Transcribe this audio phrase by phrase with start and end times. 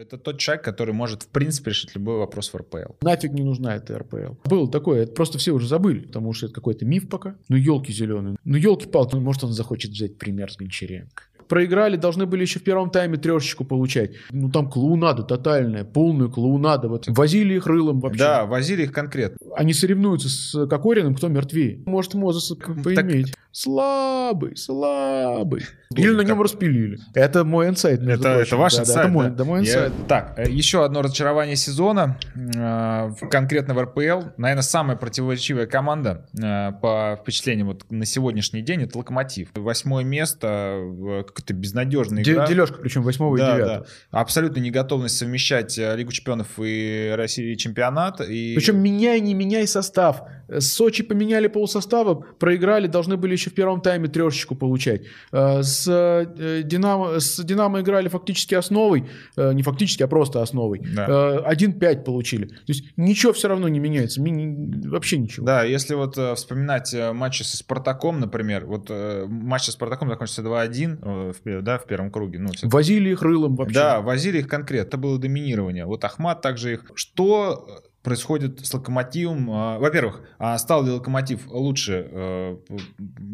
[0.00, 2.94] Это тот человек, который может, в принципе, решить любой вопрос в РПЛ.
[3.02, 4.32] Нафиг не нужна эта РПЛ.
[4.46, 7.36] Было такое, это просто все уже забыли, потому что это какой-то миф пока.
[7.50, 8.38] Ну, елки зеленые.
[8.42, 11.24] Ну, елки-палки, ну, может, он захочет взять пример с Гончаренко.
[11.50, 14.12] Проиграли, должны были еще в первом тайме трешечку получать.
[14.30, 16.88] Ну, там клоунада тотальная, полную клоунада.
[16.88, 17.08] Вот.
[17.08, 18.20] Возили их рылом вообще.
[18.20, 19.36] Да, возили их конкретно.
[19.56, 21.82] Они соревнуются с Кокориным, кто мертвее.
[21.86, 22.52] Может, Мозес
[22.84, 23.34] поиметь.
[23.52, 25.66] Слабый, слабый.
[25.96, 26.98] Или на нем распилили.
[27.14, 28.00] Это мой инсайт.
[28.00, 28.96] Это, это ваш да, инсайт.
[28.96, 29.30] Да, это мой, да.
[29.30, 29.92] да, мой Я- инсайт.
[30.06, 34.28] Так, э, еще одно разочарование сезона, э, конкретно в РПЛ.
[34.36, 39.48] Наверное, самая противоречивая команда э, по впечатлениям вот на сегодняшний день это Локомотив.
[39.56, 40.78] Восьмое место,
[41.40, 42.46] какая-то безнадежная Де- игра.
[42.46, 43.66] Дележка, причем 8 и Да, 9.
[43.66, 43.84] да.
[44.10, 48.20] Абсолютно неготовность совмещать э, Лигу чемпионов и России чемпионат.
[48.20, 48.54] И...
[48.54, 50.22] Причем меняй, не меняй состав.
[50.48, 55.02] С Сочи поменяли полсостава, проиграли, должны были еще в первом тайме трешечку получать.
[55.32, 60.80] Э, С э, Динамо, с Динамо играли фактически основой, э, не фактически, а просто основой.
[60.94, 61.06] Да.
[61.46, 62.46] Э, 1-5 получили.
[62.46, 64.20] То есть ничего все равно не меняется,
[64.90, 65.46] вообще ничего.
[65.46, 70.08] Да, если вот э, вспоминать э, матчи со Спартаком, например, вот э, матч со Спартаком
[70.08, 71.29] закончился 2-1 э, в, пе-
[71.62, 72.38] да, в первом круге.
[72.38, 73.74] Ну, всё- Возили их рылом вообще.
[73.74, 74.88] Да, возили их конкретно.
[74.88, 75.84] Это было доминирование.
[75.86, 76.90] Вот Ахмат также их.
[76.94, 79.50] Что э, происходит с Локомотивом?
[79.50, 82.56] А, Во-первых, а стал ли Локомотив лучше э,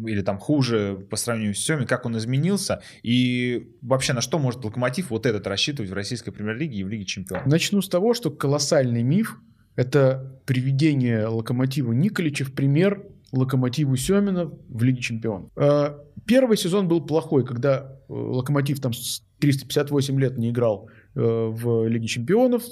[0.05, 1.85] или там хуже по сравнению с Семи?
[1.85, 2.81] Как он изменился?
[3.03, 7.05] И вообще на что может Локомотив вот этот рассчитывать в российской премьер-лиге и в Лиге
[7.05, 7.45] чемпионов?
[7.47, 9.37] Начну с того, что колоссальный миф–
[9.75, 15.49] это приведение локомотива Николича в пример локомотиву Семина в Лиге Чемпионов.
[15.55, 21.21] Э, Первый сезон был плохой, когда э, локомотив там с 358 лет не играл э,
[21.21, 22.63] в Лиге Чемпионов,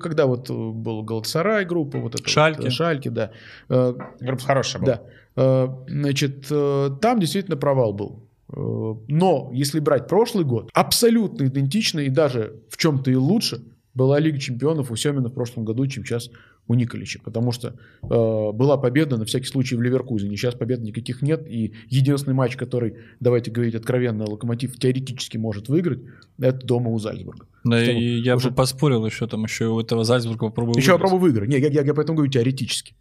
[0.00, 2.62] когда вот был Галатасарай группа, вот это Шальке.
[2.62, 3.30] Вот, Шальке, да.
[3.68, 5.00] Группа хорошая была.
[5.34, 5.84] да.
[5.88, 8.22] Значит, там действительно провал был.
[8.48, 13.62] Но если брать прошлый год, абсолютно идентично и даже в чем-то и лучше
[13.92, 16.30] была Лига чемпионов у Семина в прошлом году, чем сейчас
[16.68, 17.20] у Николича.
[17.22, 20.36] Потому что э, была победа на всякий случай в Ливеркузене.
[20.36, 21.46] Сейчас побед никаких нет.
[21.48, 26.00] И единственный матч, который, давайте говорить откровенно, Локомотив теоретически может выиграть,
[26.38, 27.46] это дома у Зальцбурга.
[27.64, 31.00] Да, и я уже- бы поспорил еще там еще у этого Зальцбурга попробую Еще выиграть.
[31.10, 31.48] пробую выиграть.
[31.48, 32.94] Не, я, я, я поэтому говорю теоретически.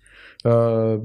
[0.46, 1.02] Э,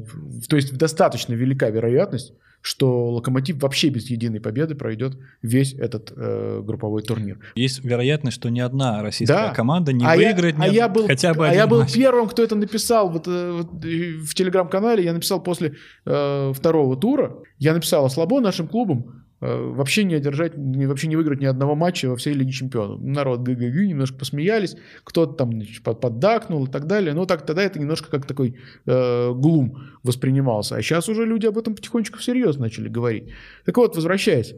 [0.49, 6.61] То есть достаточно велика вероятность, что Локомотив вообще без единой победы пройдет весь этот э,
[6.63, 7.39] групповой турнир.
[7.55, 9.55] Есть вероятность, что ни одна российская Да.
[9.55, 11.95] команда не а выиграет я, а ни- я был, хотя бы а я был матч.
[11.95, 15.03] первым, кто это написал вот, э, вот, в телеграм-канале.
[15.05, 15.73] Я написал после
[16.05, 17.39] э, второго тура.
[17.59, 22.07] Я написал, а слабо нашим клубам вообще не одержать, вообще не выиграть ни одного матча
[22.09, 23.01] во всей Лиге Чемпионов.
[23.01, 27.15] Народ ГГГ немножко посмеялись, кто-то там значит, под- поддакнул и так далее.
[27.15, 28.57] Но так тогда это немножко как такой
[28.87, 30.77] э, глум воспринимался.
[30.77, 33.31] А сейчас уже люди об этом потихонечку всерьез начали говорить.
[33.65, 34.55] Так вот, возвращаясь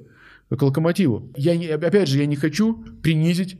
[0.50, 1.30] к Локомотиву.
[1.36, 3.56] Я не- опять же, я не хочу принизить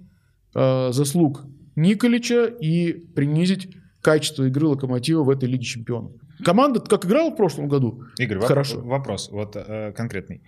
[0.55, 1.43] э, заслуг
[1.77, 3.69] Николича и принизить
[4.03, 6.13] качество игры Локомотива в этой Лиге Чемпионов.
[6.45, 8.81] Команда как играла в прошлом году, Игорь, Хорошо.
[8.81, 10.43] вопрос вот э, конкретный.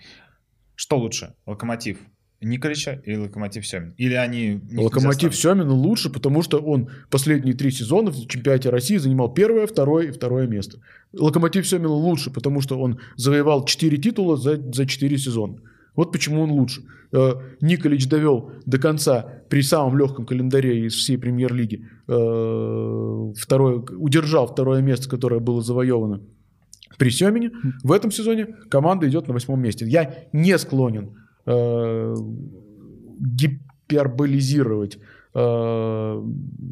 [0.76, 1.98] Что лучше, Локомотив
[2.40, 3.94] Николича или Локомотив Семин?
[3.96, 4.60] Или они...
[4.72, 5.34] Локомотив?
[5.34, 10.10] Семина лучше, потому что он последние три сезона в чемпионате России занимал первое, второе и
[10.10, 10.78] второе место.
[11.12, 15.58] Локомотив Семина лучше, потому что он завоевал 4 титула за, за 4 сезона.
[15.94, 16.82] Вот почему он лучше.
[17.12, 24.48] Э, Николич довел до конца при самом легком календаре из всей премьер-лиги э, второе, удержал
[24.48, 26.22] второе место, которое было завоевано
[26.98, 27.50] при Семене.
[27.82, 29.86] В этом сезоне команда идет на восьмом месте.
[29.86, 32.14] Я не склонен э,
[33.18, 34.98] гиперболизировать
[35.34, 36.22] э,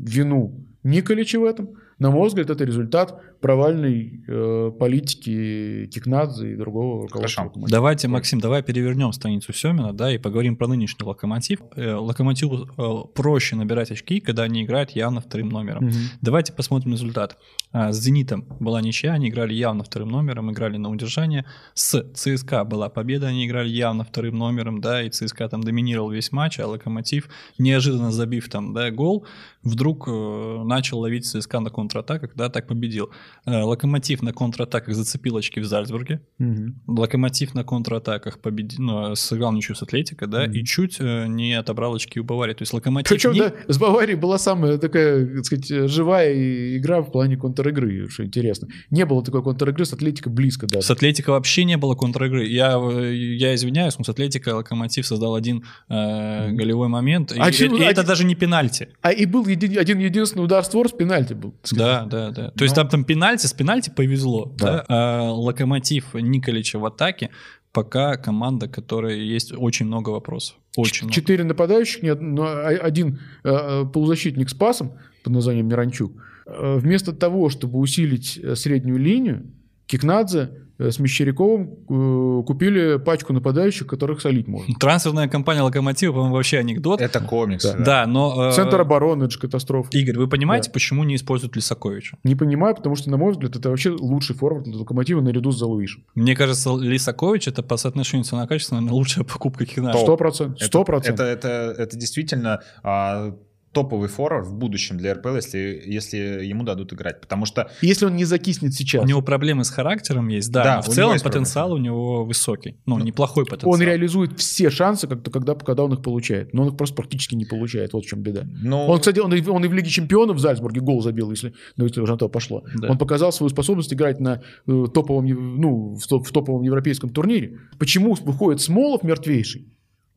[0.07, 1.71] вину Николича в этом.
[2.03, 7.45] На мой взгляд, это результат провальной э, политики Кикнадзе и другого руководства.
[7.45, 7.67] Хорошо.
[7.69, 11.61] Давайте, Максим, давай перевернем страницу Семина, да, и поговорим про нынешний локомотив.
[11.77, 15.85] Э, Локомотиву э, проще набирать очки, когда они играют явно вторым номером.
[15.85, 15.95] Мгм.
[16.21, 17.39] Давайте посмотрим результат.
[17.71, 21.45] А, С «Зенитом» была ничья, они играли явно вторым номером, играли на удержание.
[21.75, 26.33] С ЦСКА была победа, они играли явно вторым номером, да, и ЦСКА там доминировал весь
[26.33, 29.25] матч, а Локомотив, неожиданно забив там, да, гол,
[29.63, 33.11] вдруг э, начал ловить ЦСКА на контратаках, да, так победил.
[33.47, 36.81] Э, Локомотив на контратаках зацепил очки в Зальцбурге, Мгм.
[36.87, 40.53] Локомотив на контратаках победил, ну, сыграл ничью с Атлетико, да, Мгм.
[40.53, 42.55] и чуть э, не отобрал очки у Баварии.
[42.55, 43.09] То есть Локомотив...
[43.09, 47.37] Причем, не- да, с Баварией была самая такая, так сказать, живая и- игра в плане
[47.37, 48.69] контр-игры, что интересно.
[48.91, 50.87] Не было такой контр-игры с Атлетико близко даже.
[50.87, 52.47] С Атлетико вообще не было контр-игры.
[52.47, 57.33] Я, э, я извиняюсь, но с Атлетико Локомотив создал один э, голевой момент.
[57.33, 58.89] И, Один- и- и это даже не пенальти.
[59.03, 61.55] А и был един, один единственный удар створ с пенальти был.
[61.75, 62.09] Сказать.
[62.09, 62.51] Да, да, да.
[62.51, 64.53] То есть там, там пенальти, с пенальти повезло.
[64.59, 64.67] Да.
[64.67, 64.85] Да.
[64.89, 67.31] А Локомотив Николича в атаке
[67.73, 70.57] пока команда, которой есть очень много вопросов.
[70.77, 71.15] Очень много.
[71.15, 74.93] Четыре нападающих, нет, но а- один э, э, полузащитник с пасом
[75.25, 76.13] под названием Миранчук.
[76.47, 79.51] Э, Вместо того, чтобы усилить э, среднюю линию,
[79.87, 84.75] Кикнадзе с Мещеряковым э, купили пачку нападающих, которых солить можно.
[84.81, 87.01] Трансферная компания Локомотива, по-моему, вообще анекдот.
[87.01, 87.75] Это комиксы.
[87.79, 87.85] Да.
[87.85, 88.49] Да, но...
[88.51, 89.89] э, Центр обороны, это же катастрофа.
[89.93, 90.73] Игорь, вы понимаете, Да.
[90.75, 92.17] почему не используют Лисаковича?
[92.25, 95.59] Не понимаю, потому что, на мой взгляд, это вообще лучший форвард для Локомотива наряду с
[95.59, 96.05] Залуишем.
[96.15, 99.65] Мне кажется, Лисакович это по соотношению цена-качество, наверное, лучшая покупка.
[99.67, 99.97] Топ.
[99.97, 100.57] Сто процентов.
[100.57, 101.27] Это- Сто процентов.
[101.27, 103.35] Это, это, это действительно а,
[103.73, 107.21] топовый форвард в будущем для РПЛ, если, если ему дадут играть.
[107.21, 110.77] Потому что Если он не закиснет сейчас, У него проблемы с характером есть, да, Да,
[110.77, 112.77] но в целом потенциал у него высокий.
[112.87, 113.73] Ну, неплохой потенциал.
[113.73, 116.53] он реализует все шансы, как- когда, когда он их получает.
[116.53, 117.93] Но он их просто практически не получает.
[117.95, 118.45] Вот в чем беда.
[118.63, 121.55] ну, Он, кстати, он, и- он и в Лиге Чемпионов в Зальцбурге гол забил, если,
[121.77, 122.63] ну, если уже на то пошло.
[122.77, 122.89] Да.
[122.91, 127.59] Он показал свою способность играть на э, топовом, ну, в, топ- в топовом европейском турнире.
[127.79, 129.67] Почему выходит Смолов мертвейший?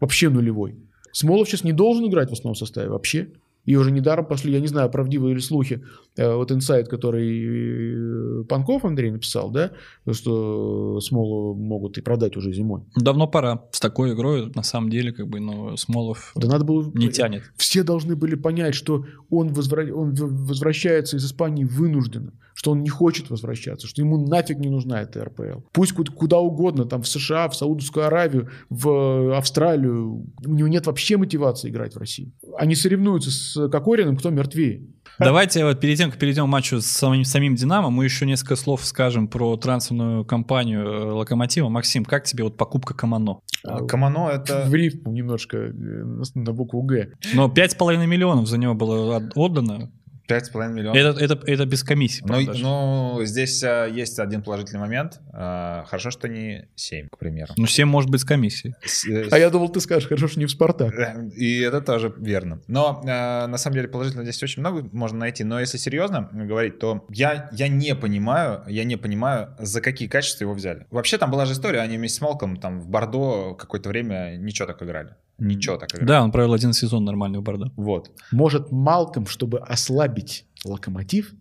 [0.01, 0.75] Вообще нулевой.
[1.13, 3.29] Смолов сейчас не должен играть в основном составе вообще.
[3.65, 5.83] И уже недаром пошли, я не знаю, правдивые ли слухи,
[6.17, 9.71] э, вот инсайт, который э, Панков Андрей написал, да,
[10.11, 12.83] что Смолу могут и продать уже зимой.
[12.95, 13.63] Давно пора.
[13.71, 16.91] С такой игрой, на самом деле, как бы, ну, Смолов Да надо было...
[16.93, 17.43] не тянет.
[17.57, 22.89] все должны были понять, что он, возвра- он возвращается из Испании вынужденно, что он не
[22.89, 25.59] хочет возвращаться, что ему нафиг не нужна эта РПЛ.
[25.73, 30.87] Пусть куда, куда угодно, там в США, в Саудовскую Аравию, в Австралию, у него нет
[30.87, 32.31] вообще мотивации играть в России.
[32.57, 34.87] Они соревнуются с Кокориным, кто мертвее.
[35.19, 38.55] Давайте вот перед тем, как перейдем к матчу с самим, самим Динамо, мы еще несколько
[38.55, 41.69] слов скажем про трансферную кампанию э, Локомотива.
[41.69, 43.39] Максим, как тебе вот покупка Камано?
[43.63, 44.65] а, Камано это...
[44.67, 47.11] В рифму немножко э, на, букву Г.
[47.33, 49.91] Но 5,5 миллионов за него было от- отдано.
[50.27, 50.97] 5,5 миллионов.
[50.97, 52.21] Это, это, это без комиссии.
[52.21, 52.63] Ну, правда же.
[52.63, 55.19] ну, здесь а, есть один положительный момент.
[55.33, 57.53] А, хорошо, что не 7, к примеру.
[57.57, 58.75] Ну, 7 может быть с комиссией.
[58.85, 60.93] С- э, А я думал, ты скажешь, хорошо, что не в Спартак.
[61.35, 62.61] И это тоже верно.
[62.67, 65.43] Но э, на самом деле положительно здесь очень много можно найти.
[65.43, 70.45] Но если серьезно говорить, то я, я не понимаю, я не понимаю, за какие качества
[70.45, 70.85] его взяли.
[70.91, 74.67] Вообще там была же история, они вместе с Малком там в Бордо какое-то время ничего
[74.67, 75.15] так играли.
[75.37, 75.89] Ничего так.
[76.05, 77.71] Да, он провел один сезон нормальный в Бордо.
[77.75, 78.11] Вот.
[78.31, 81.33] Может, Малком, чтобы ослабить локомотив,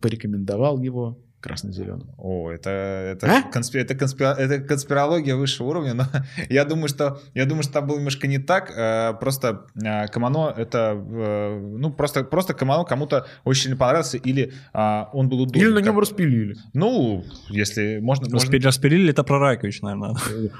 [0.00, 2.08] порекомендовал его красно-зеленым.
[2.18, 3.50] О, это, это, А?
[3.52, 6.04] конспи- это, конспи- это конспирология высшего уровня, но
[6.48, 8.72] я думаю, что я думаю, что там было немножко не так.
[8.76, 14.52] э, Просто э, Камано это э, ну просто просто Камано кому-то очень сильно понравился или
[14.72, 15.60] а, он был удобен.
[15.60, 16.56] Или на как- нем распилили.
[16.74, 20.16] Ну, если можно, можно- Распили, распилили, это про Райкович, наверное.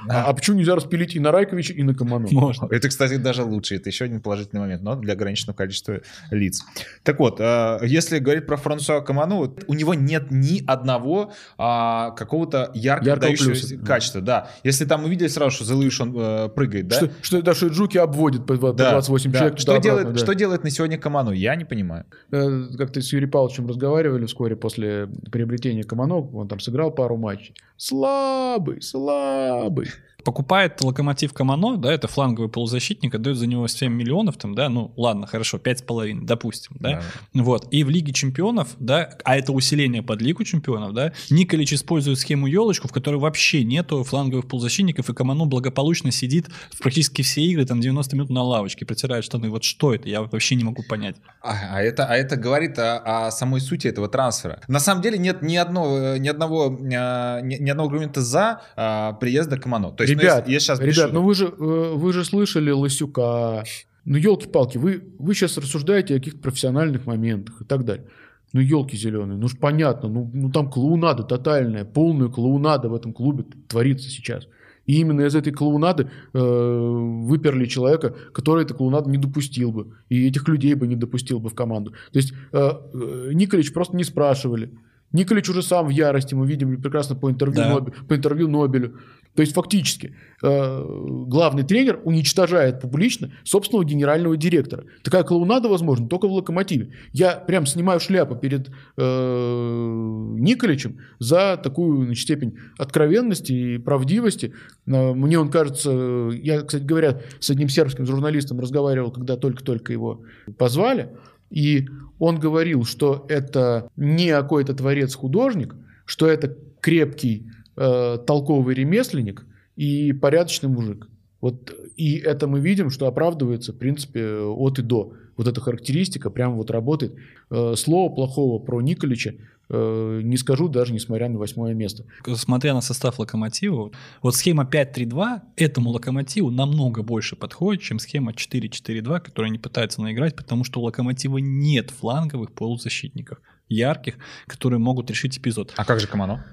[0.09, 2.27] А, а почему нельзя распилить и на Райковича, и на Каману?
[2.31, 2.67] Можно.
[2.71, 3.75] Это, кстати, даже лучше.
[3.75, 5.99] Это еще один положительный момент, но для ограниченного количества
[6.31, 6.63] лиц.
[7.03, 12.11] Так вот, э, если говорить про Франсуа Каману, вот у него нет ни одного а,
[12.11, 13.77] какого-то ярко Яркого плюса.
[13.77, 14.21] качества.
[14.21, 14.49] Да.
[14.63, 16.95] Если там увидели сразу, что Залыш, он э, прыгает, да?
[16.97, 19.37] Что, что, да, что Джуки обводит по, по Да, 28 да.
[19.39, 19.59] человек.
[19.59, 20.23] Что, туда-обратно, делает, да.
[20.23, 21.31] что делает на сегодня Каману?
[21.31, 22.05] Я не понимаю.
[22.31, 26.15] Э, Как-то с Юрием Павловичем разговаривали вскоре после приобретения Камано.
[26.33, 27.53] Он там сыграл пару матчей.
[27.77, 29.87] Слабый, слабый.
[30.29, 34.93] Покупает Локомотив Камано, да, это фланговый полузащитник, отдает за него 7 миллионов, там, да, ну
[34.95, 37.01] ладно, хорошо, 5,5, допустим, да.
[37.33, 42.19] Вот, и в Лиге Чемпионов, да, а это усиление под Лигу Чемпионов, да, Николич использует
[42.19, 47.41] схему елочку, в которой вообще нету фланговых полузащитников, и Камано благополучно сидит в практически все
[47.41, 49.49] игры, там 90 минут на лавочке, протирает штаны.
[49.49, 50.07] Вот что это?
[50.07, 51.15] Я вообще не могу понять.
[51.41, 54.61] А, а это, а это говорит о, о самой сути этого трансфера.
[54.67, 59.13] На самом деле нет ни одного, ни одного, а, ни, ни одного аргумента за а,
[59.13, 59.91] приезда Камано.
[59.91, 63.63] То есть, Ребят, я сейчас Ребят, ну вы же, э, вы же слышали Лысюка.
[64.05, 68.05] Ну, елки-палки, вы, вы сейчас рассуждаете о каких-то профессиональных моментах и так далее.
[68.53, 73.13] Ну, елки зеленые, ну ж понятно, ну, ну там клоунада тотальная, полная клоунада в этом
[73.13, 74.47] клубе творится сейчас.
[74.87, 79.93] И именно из этой клоунады э, выперли человека, который эту клоунаду не допустил бы.
[80.09, 81.91] И этих людей бы не допустил бы в команду.
[82.11, 82.57] То есть э,
[82.93, 84.71] э, Николич просто не спрашивали.
[85.11, 87.71] Николич уже сам в ярости, мы видим прекрасно по интервью, Да.
[87.71, 88.97] Нобе- по интервью Нобелю.
[89.39, 90.85] То есть фактически э,
[91.27, 94.83] главный тренер уничтожает публично собственного генерального директора.
[95.01, 96.91] Такая клоунада возможна только в «Локомотиве».
[97.13, 104.51] Я прям снимаю шляпу перед э, Николичем за такую значит, степень откровенности и правдивости.
[104.85, 106.31] Э, мне он кажется...
[106.33, 110.21] Я, кстати говоря, с одним сербским журналистом разговаривал, когда только-только его
[110.57, 111.11] позвали.
[111.49, 111.87] И
[112.19, 117.49] он говорил, что это не какой-то творец-художник, что это крепкий,
[117.79, 119.45] э, толковый ремесленник
[119.75, 121.07] и порядочный мужик.
[121.41, 125.13] Вот, и это мы видим, что оправдывается, в принципе, от и до.
[125.37, 127.15] вот эта характеристика прям вот работает.
[127.49, 129.35] Э, слова плохого про Николича
[129.69, 132.03] э, не скажу даже несмотря на восьмое место.
[132.35, 139.21] Смотря на состав Локомотива, вот схема 5-3-2 этому Локомотиву намного больше подходит, чем схема 4-4-2,
[139.21, 145.37] которую они пытаются наиграть, потому что у Локомотива нет фланговых полузащитников ярких, которые могут решить
[145.37, 145.73] эпизод.
[145.77, 146.43] А как же Камано?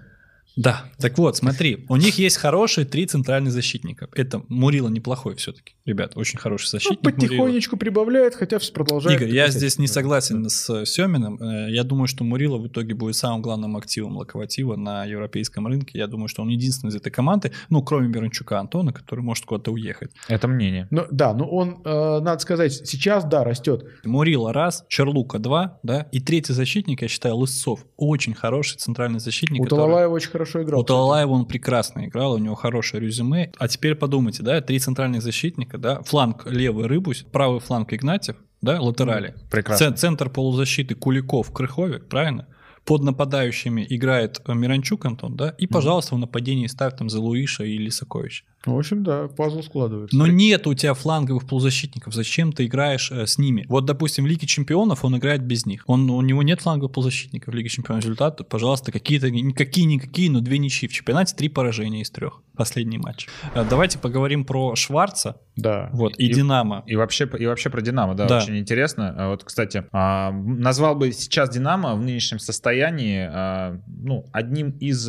[0.56, 4.08] Да, так вот, смотри, у них есть хорошие три центральных защитника.
[4.14, 7.00] Это Мурила неплохой все-таки, ребят, очень хороший Ну, защитник.
[7.02, 9.20] потихонечку прибавляет, хотя все продолжает.
[9.20, 11.42] Игорь, я здесь не согласен с Семиным.
[11.42, 15.98] Э, Я думаю, что Мурила в итоге будет самым главным активом Локомотива на европейском рынке.
[15.98, 19.72] Я думаю, что он единственный из этой команды, ну, кроме Бернчука Антона, который может куда-то
[19.72, 20.10] уехать.
[20.26, 20.88] Это мнение.
[20.90, 23.84] Ну, да, но он, э, надо сказать, сейчас, да, растет.
[24.04, 27.84] Мурила раз, Черлука два, да, и третий защитник, я считаю, Лысцов.
[27.98, 29.60] Очень хороший центральный защитник.
[29.60, 30.80] У который- Талалаева очень хорошо играл.
[30.80, 33.52] У Талалаева он прекрасно играл, у него хорошее резюме.
[33.58, 38.80] А теперь подумайте, да, три центральных защитника, да, фланг левый Рыбусь, правый фланг Игнатьев, да,
[38.80, 39.34] латерали.
[39.50, 39.90] Прекрасно.
[39.90, 42.46] Ц- центр полузащиты Куликов, Крыховик, правильно?
[42.84, 47.76] Под нападающими играет э, Миранчук Антон, да, и, пожалуйста, в нападении ставь там Залуиша и
[47.78, 48.44] Лисакович.
[48.64, 50.16] В общем, да, пазл складывается.
[50.16, 53.64] Но нет у тебя фланговых полузащитников, зачем ты играешь э, с ними?
[53.68, 55.84] Вот, допустим, в Лиге Чемпионов он играет без них.
[55.86, 58.02] Он, у него нет фланговых полузащитников в Лиге Чемпионов.
[58.02, 60.88] Результат, пожалуйста, какие-то, никакие-никакие, но две ничьи.
[60.88, 62.42] В чемпионате три поражения из трех.
[62.56, 63.28] Последний матч.
[63.54, 65.90] Э, Давайте поговорим про Шварца Да.
[65.92, 66.82] вот, и, И- Динамо.
[66.86, 68.38] И вообще, и вообще про Динамо, да, Да.
[68.38, 69.14] очень интересно.
[69.16, 75.08] А Вот, кстати, а, назвал бы сейчас Динамо в нынешнем состоянии а, ну, одним из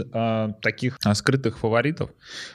[0.62, 2.12] таких скрытых фаворитов.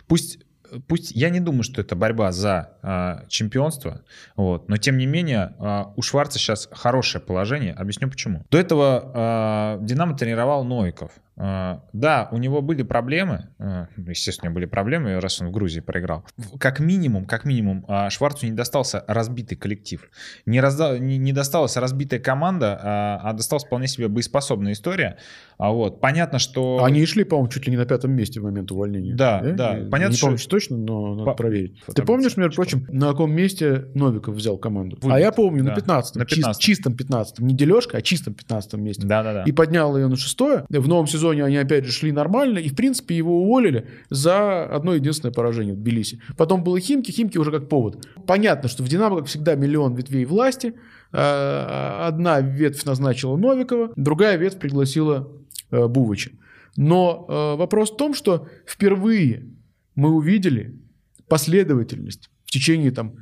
[0.07, 0.39] Пусть
[0.89, 4.03] Пусть я не думаю, что это борьба за а, чемпионство,
[4.37, 7.73] вот, но тем не менее а, у Шварца сейчас хорошее положение.
[7.75, 8.45] Объясню почему.
[8.51, 11.13] До этого а, Динамо тренировал Новиков.
[11.35, 15.51] А, да, у него были проблемы, а, естественно, у него были проблемы, раз он в
[15.51, 16.25] Грузии проиграл.
[16.61, 20.11] Как минимум, как минимум, а, Шварцу не достался разбитый коллектив.
[20.45, 25.17] Не, разда- не, досталась разбитая команда, а, досталась вполне себе боеспособная история.
[25.59, 26.83] Вот, понятно, что...
[26.85, 29.15] Они шли, по-моему, чуть ли не на пятом месте в момент увольнения.
[29.15, 29.77] Да, да.
[29.79, 31.81] Я Понятно, не что- помню точно, но надо По- проверить.
[31.81, 34.99] Фото Ты помнишь, между обязательно, прочим, на каком месте Новиков взял команду?
[35.01, 35.17] Вылет.
[35.17, 36.59] А я помню, Да, на 15 на 15-м.
[36.59, 39.07] чистом 15 Не дележка, а чистом 15 месте.
[39.07, 39.45] Да-да-да.
[39.45, 40.65] И поднял ее на шестое.
[40.69, 42.59] В новом сезоне они опять же шли нормально.
[42.59, 46.21] И, в принципе, его уволили за одно единственное поражение в Тбилиси.
[46.37, 47.11] Потом было Химки.
[47.11, 48.07] Химки уже как повод.
[48.27, 50.75] Понятно, что в «Динамо», как всегда, миллион ветвей власти.
[51.13, 55.29] А, Одна ветвь назначила Новикова, другая ветвь пригласила
[55.71, 56.31] э, Бувыча.
[56.77, 59.51] Но э, вопрос в том, что впервые
[59.95, 60.81] мы увидели
[61.29, 63.15] последовательность в течение там,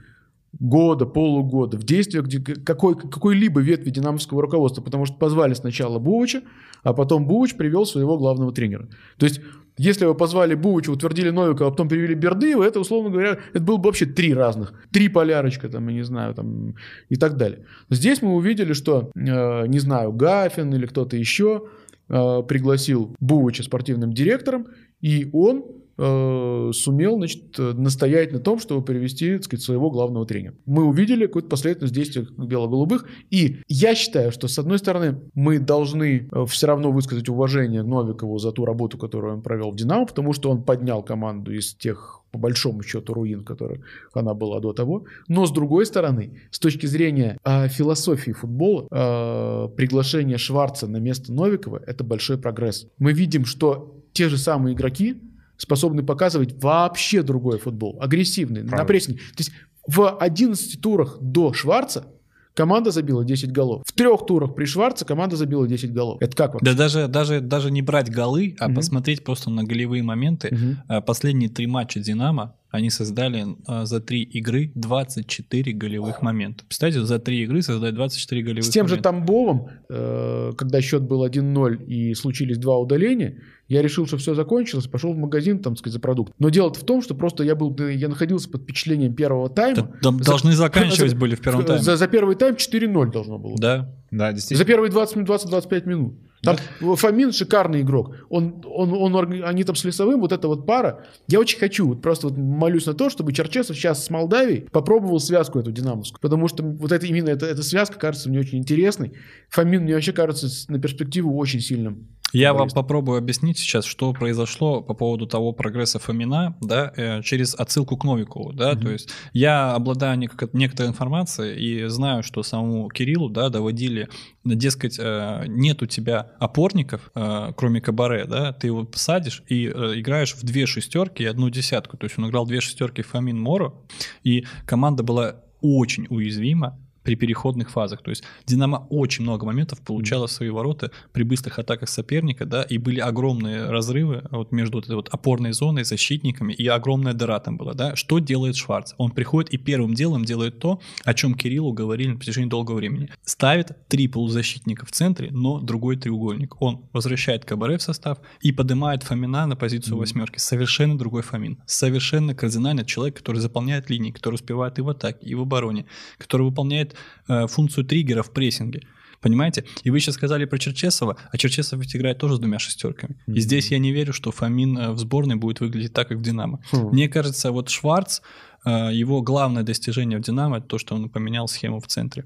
[0.59, 2.27] года, полугода в действиях
[2.65, 6.43] какой, какой-либо ветви динамовского руководства, потому что позвали сначала Бувыча,
[6.83, 8.89] а потом Бувыч привел своего главного тренера.
[9.17, 9.41] То есть,
[9.79, 13.77] если бы позвали Бувыча, утвердили Новикова, а потом привели Бердыева, это, условно говоря, это было
[13.77, 14.75] бы вообще три разных.
[14.91, 16.75] Три полярочка, там, я не знаю, там,
[17.09, 17.65] и так далее.
[17.89, 21.69] Здесь мы увидели, что, э, не знаю, Гафин или кто-то еще
[22.09, 24.67] э, пригласил Бувыча спортивным директором,
[25.01, 25.65] и он
[26.01, 30.55] э, сумел значит, настоять на том, чтобы привести так сказать, своего главного тренера.
[30.67, 36.29] Мы увидели какую-то последовательность действий бело-голубых, и я считаю, что, с одной стороны, мы должны
[36.31, 40.33] э, все равно высказать уважение Новикову за ту работу, которую он провел в «Динамо», потому
[40.33, 43.81] что он поднял команду из тех по большому счету руин, которых
[44.15, 45.05] она была до того.
[45.29, 51.33] Но с другой стороны, с точки зрения э, философии футбола, э, приглашение Шварца на место
[51.33, 52.87] Новикова это большой прогресс.
[52.99, 55.17] Мы видим, что те же самые игроки
[55.61, 58.79] способны показывать вообще другой футбол, агрессивный, Правда.
[58.79, 59.19] на прессинге.
[59.19, 59.53] То есть
[59.87, 62.07] в 11 турах до Шварца
[62.55, 63.83] команда забила 10 голов.
[63.87, 66.19] В трех турах при Шварце команда забила 10 голов.
[66.21, 66.65] Это как вообще?
[66.73, 68.75] Да даже, даже, даже не брать голы, а Мгм.
[68.77, 70.77] посмотреть просто на голевые моменты.
[70.89, 76.65] А, Последние три матча Динамо, они создали а, за три игры 24 голевых момента.
[76.65, 79.11] Представляете, за три игры создать 24 голевых С тем же момента.
[79.11, 83.39] Тамбовым, э, когда счет был 1-0 и случились два удаления,
[83.71, 86.35] я решил, что все закончилось, пошел в магазин, там, сказать, за продукт.
[86.39, 89.77] Но дело в том, что просто я был, я находился под впечатлением первого тайма.
[89.77, 91.83] Да, там За- должны заканчивать за- были в первом тайме.
[91.83, 93.57] За, за первый тайм 4-0 должно было.
[93.57, 93.95] Да.
[94.11, 94.67] Да, За действительно.
[94.67, 96.15] первые 20 минут, 20-25 минут.
[96.43, 98.17] Там Фомин шикарный игрок.
[98.31, 101.05] Он, он, он, они там с Лесовым, вот эта вот пара.
[101.29, 105.21] Я очень хочу, вот просто вот молюсь на то, чтобы Черчесов сейчас с Молдавией попробовал
[105.21, 106.19] связку эту динамовскую.
[106.21, 109.13] Потому что вот это именно эта, эта связка кажется мне очень интересной.
[109.51, 112.09] Фомин мне вообще кажется на перспективу очень сильным.
[112.33, 117.55] Я вам попробую объяснить сейчас, что произошло по поводу того прогресса Фомина, да, э, через
[117.55, 118.81] отсылку к Новикову, да, Мгм.
[118.83, 124.09] то есть я обладаю нек- некоторой информацией и знаю, что самому Кириллу, да, доводили,
[124.45, 130.35] дескать, э, нет у тебя опорников, э, кроме Кабаре, да, ты его садишь и играешь
[130.35, 133.75] в две шестерки и одну десятку, то есть он играл две шестерки Фомин Моро,
[134.23, 138.03] и команда была очень уязвима при переходных фазах.
[138.03, 142.63] То есть Динамо очень много моментов получало в свои ворота при быстрых атаках соперника, да,
[142.63, 147.41] и были огромные разрывы вот между вот этой вот опорной зоной, защитниками, и огромная дыра
[147.41, 147.97] там была, да.
[147.97, 148.95] Что делает Шварц?
[148.99, 153.11] Он приходит и первым делом делает то, о чем Кириллу говорили на протяжении долгого времени.
[153.25, 156.61] Ставит три полузащитника в центре, но другой треугольник.
[156.61, 160.39] Он возвращает Кабаре в состав и поднимает Фомина на позицию mm восьмерки.
[160.39, 161.59] Совершенно другой Фомин.
[161.67, 165.87] Совершенно кардинально человек, который заполняет линии, который успевает и в атаке, и в обороне,
[166.19, 166.90] который выполняет
[167.29, 168.83] э, функцию триггера в прессинге.
[169.21, 169.65] Понимаете?
[169.85, 173.17] И вы сейчас сказали про Черчесова, а Черчесов ведь играет тоже с двумя шестерками.
[173.27, 173.35] Mm-hmm.
[173.35, 176.23] И здесь я не верю, что Фомин э, в сборной будет выглядеть так, как в
[176.23, 176.61] Динамо.
[176.73, 176.91] Mm-hmm.
[176.91, 178.21] Мне кажется, вот Шварц,
[178.65, 182.25] э, его главное достижение в Динамо, это то, что он поменял схему в центре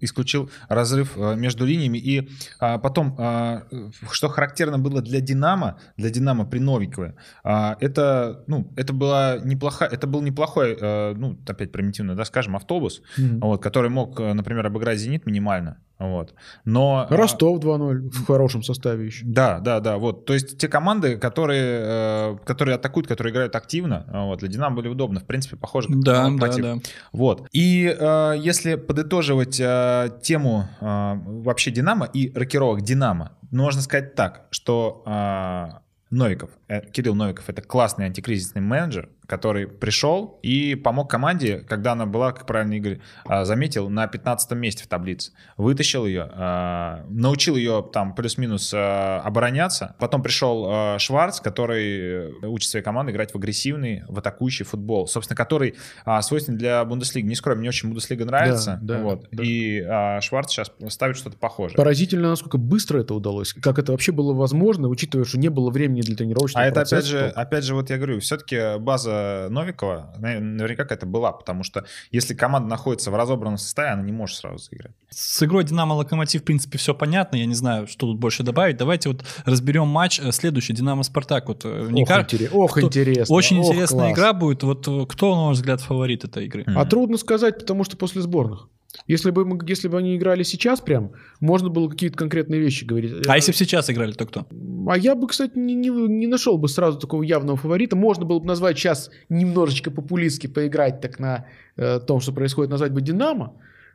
[0.00, 1.98] исключил разрыв э, между линиями.
[1.98, 2.28] И
[2.58, 3.62] а, потом, а,
[4.10, 7.14] что характерно было для Динамо, для Динамо при Новикове,
[7.44, 12.56] а, это, ну, это была неплохая, это был неплохой, а, ну, опять примитивно, да, скажем,
[12.56, 13.40] автобус, mm-hmm.
[13.40, 15.78] вот, который мог, например, обыграть «Зенит» минимально.
[15.98, 16.32] Вот.
[16.64, 19.22] Но, Ростов 2-0 в хорошем составе еще.
[19.26, 19.98] Да, да, да.
[19.98, 20.24] Вот.
[20.24, 25.20] То есть те команды, которые, которые атакуют, которые играют активно, вот, для Динамо были удобны.
[25.20, 25.88] В принципе, похоже.
[25.90, 26.76] Да, да, да.
[27.12, 27.46] Вот.
[27.52, 29.60] И э, если подытоживать
[30.06, 35.68] э, тему э, вообще Динамо и рокировок Динамо, можно сказать так, что э,
[36.10, 36.50] Новиков,
[36.92, 42.46] Кирилл Новиков, это классный антикризисный менеджер, который пришел и помог команде, когда она была, как
[42.46, 45.32] правильно Игорь а, заметил, на 15 месте в таблице.
[45.56, 49.94] Вытащил ее, а, научил ее там плюс-минус а, обороняться.
[50.00, 55.06] Потом пришел Шварц, который учит своей команды играть в агрессивный, в атакующий футбол.
[55.06, 55.76] Собственно, который
[56.22, 57.26] свойственен для Бундеслиги.
[57.26, 58.78] Не скроем, мне очень Бундеслига нравится.
[58.82, 59.28] Да, да, вот.
[59.30, 59.42] да.
[59.44, 59.80] И
[60.22, 61.76] Шварц сейчас ставит что-то похожее.
[61.76, 63.52] Поразительно, насколько быстро это удалось.
[63.52, 67.04] Как это вообще было возможно, учитывая, что не было времени для тренировочного А это, опять
[67.04, 72.34] же, опять же, вот я говорю, все-таки база Новикова наверняка это была, потому что если
[72.34, 74.92] команда находится в разобранном состоянии, она не может сразу заиграть.
[75.10, 77.36] С игрой Динамо Локомотив, в принципе, все понятно.
[77.36, 78.76] Я не знаю, что тут больше добавить.
[78.76, 80.72] Давайте вот разберем матч э, следующий.
[80.72, 81.48] Динамо Спартак.
[81.48, 82.24] Вот, э, ох, никак...
[82.32, 82.86] интерес, ох кто...
[82.86, 83.34] интересно.
[83.34, 84.18] Очень ох, интересная класс.
[84.18, 84.62] игра будет.
[84.62, 86.64] Вот э, кто, на ваш взгляд, фаворит этой игры?
[86.66, 88.68] А трудно сказать, потому что после сборных.
[89.06, 93.26] Если бы, мы, если бы они играли сейчас прям, можно было какие-то конкретные вещи говорить.
[93.26, 94.46] А если бы сейчас играли, то кто?
[94.88, 97.96] А я бы, кстати, не, не, не нашел бы сразу такого явного фаворита.
[97.96, 102.92] Можно было бы назвать сейчас немножечко популистски поиграть так на э, том, что происходит, назвать
[102.92, 103.54] бы «Динамо».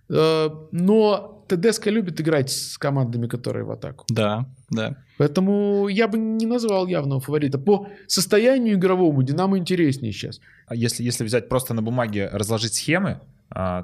[0.10, 4.06] Э, но ТДСК любит играть с командами, которые в атаку.
[4.10, 4.98] Да, да.
[5.18, 7.58] Поэтому я бы не назвал явного фаворита.
[7.58, 10.40] По состоянию игровому «Динамо» интереснее сейчас.
[10.68, 13.22] А если, если взять просто на бумаге, разложить схемы,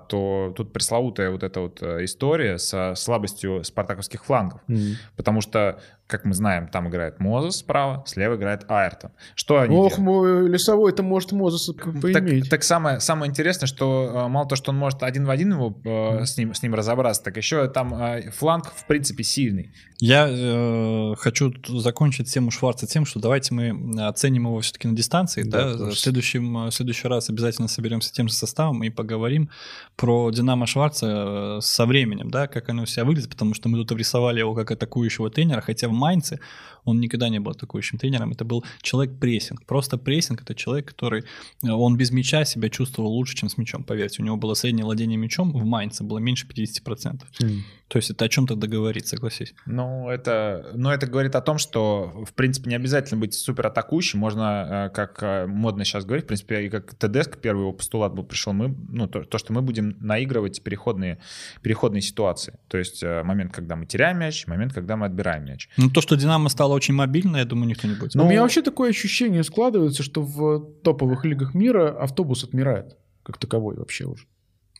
[0.10, 4.60] то тут пресловутая вот эта вот э, история со слабостью спартаковских флангов.
[4.68, 4.96] Mm-hmm.
[5.16, 5.80] Потому что
[6.12, 9.12] как мы знаем, там играет Мозес справа, слева играет Айртон.
[9.34, 11.72] Что они Ох, мой лесовой это может Мозес
[12.02, 12.44] поиметь.
[12.44, 15.54] Так, так самое, самое интересное, что э, мало то, что он может один в один
[15.54, 16.26] его, mm.
[16.26, 19.72] с, ним, с ним разобраться, так еще там э, фланг в принципе сильный.
[20.00, 25.44] Я э, хочу закончить тему Шварца тем, что давайте мы оценим его все-таки на дистанции.
[25.44, 25.86] Да, да?
[25.86, 29.50] В, следующем, в следующий раз обязательно соберемся тем же составом и поговорим
[29.96, 33.92] про Динамо Шварца со временем, да, как оно у себя выглядит, потому что мы тут
[33.94, 36.40] обрисовали его как атакующего тренера, хотя в Майнце
[36.84, 39.66] он никогда не был атакующим тренером, это был человек-прессинг.
[39.66, 41.24] Просто прессинг— это человек, который,
[41.64, 44.22] э, он без мяча себя чувствовал лучше, чем с мячом, поверьте.
[44.22, 47.22] У него было среднее владение мячом в Майнце было меньше 50%.
[47.40, 47.60] Mm.
[47.92, 49.54] То есть это о чем-то договорить, согласись.
[49.66, 54.18] Ну, это, ну, это говорит о том, что, в принципе, не обязательно быть супер атакующим.
[54.18, 58.14] Можно, э, как э, модно сейчас говорить, в принципе, и как ТДСК, первый его постулат
[58.14, 61.18] был, пришел, мы, ну, то, то, что мы будем наигрывать переходные,
[61.62, 62.60] переходные ситуации.
[62.70, 65.68] То есть момент, когда мы теряем мяч, момент, когда мы отбираем мяч.
[65.76, 68.16] Ну, то, что Динамо стало очень мобильно, я думаю, никто не будет.
[68.16, 72.96] Но ну, у меня вообще такое ощущение складывается, что в топовых лигах мира автобус отмирает
[73.24, 74.26] как таковой вообще уже.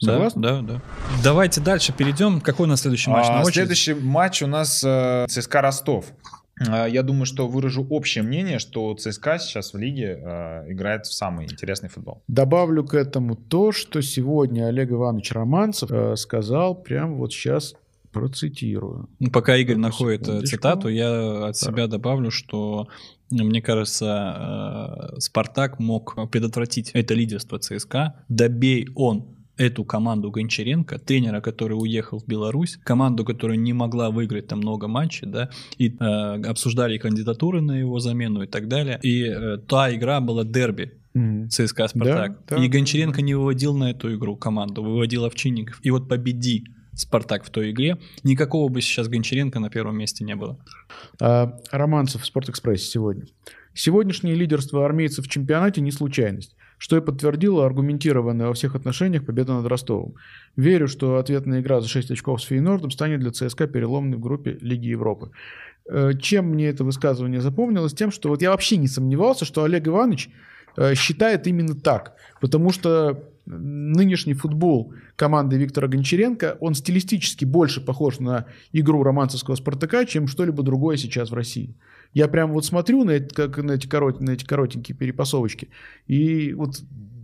[0.02, 0.42] Согласны?
[0.42, 0.82] Да, да, да.
[1.24, 2.42] Давайте дальше перейдем.
[2.42, 3.28] Какой у нас следующий матч?
[3.30, 6.06] А, следующий матч у нас э, ЦСКА Ростов.
[6.68, 11.14] А, я думаю, что выражу общее мнение, что ЦСКА сейчас в лиге э, играет в
[11.14, 12.24] самый интересный футбол.
[12.28, 17.76] Добавлю к этому то, что сегодня Олег Иванович Романцев э, сказал прямо вот сейчас
[18.12, 19.10] Процитирую.
[19.20, 22.90] Ну, пока Игорь находит э, цитату, я от себя добавлю, что
[23.30, 28.26] мне кажется, э, Спартак мог предотвратить это лидерство ЦСКА.
[28.28, 34.48] Добей он эту команду Гончаренко, тренера, который уехал в Беларусь, команду, которая не могла выиграть
[34.48, 39.00] там много матчей, да, и э, обсуждали кандидатуры на его замену и так далее.
[39.04, 41.48] И э, та игра была дерби mm-hmm.
[41.50, 42.32] ЦСКА Спартак.
[42.48, 42.64] Да, да.
[42.64, 45.80] И Гончаренко не выводил на эту игру команду, выводил Овчинников.
[45.84, 50.36] И вот победи Спартак в той игре, никакого бы сейчас Гончаренко на первом месте не
[50.36, 50.58] было.
[51.22, 53.26] А, Романцев в Спортэкспрессе сегодня.
[53.74, 56.56] Сегодняшнее лидерство армейцев в чемпионате не случайность.
[56.82, 60.16] Что и подтвердило аргументированная во всех отношениях победа над Ростовом.
[60.56, 64.58] Верю, что ответная игра за 6 очков с Фейнордом станет для ЦСКА переломной в группе
[64.62, 65.30] Лиги Европы.
[65.88, 67.94] Э, чем мне это высказывание запомнилось?
[67.94, 70.30] Тем, что вот я вообще не сомневался, что Олег Иванович
[70.76, 72.16] э, считает именно так.
[72.40, 80.06] Потому что нынешний футбол команды Виктора Гончаренко, он стилистически больше похож на игру романцевского «Спартака»,
[80.06, 81.76] чем что-либо другое сейчас в России.
[82.14, 85.70] Я прям вот смотрю на эти, как на эти, корот, на эти коротенькие перепасовочки,
[86.08, 86.82] и вот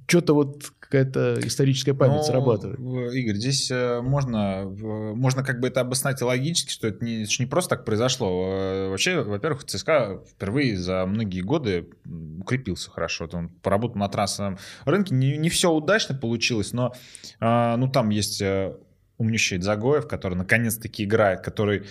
[0.07, 2.79] что-то вот какая-то историческая память ну, срабатывает.
[3.13, 7.45] Игорь, здесь э, можно, можно как бы это обосновать логически, что это не, это не
[7.45, 8.47] просто так произошло.
[8.53, 11.89] Э, вообще, во-первых, ЦСКА впервые за многие годы
[12.39, 13.27] укрепился хорошо.
[13.33, 15.13] Он поработал на трансовом рынке.
[15.13, 16.93] Не, не все удачно получилось, но
[17.41, 18.41] э, ну, там есть
[19.17, 21.83] умнющий Дзагоев, который наконец-таки играет, который,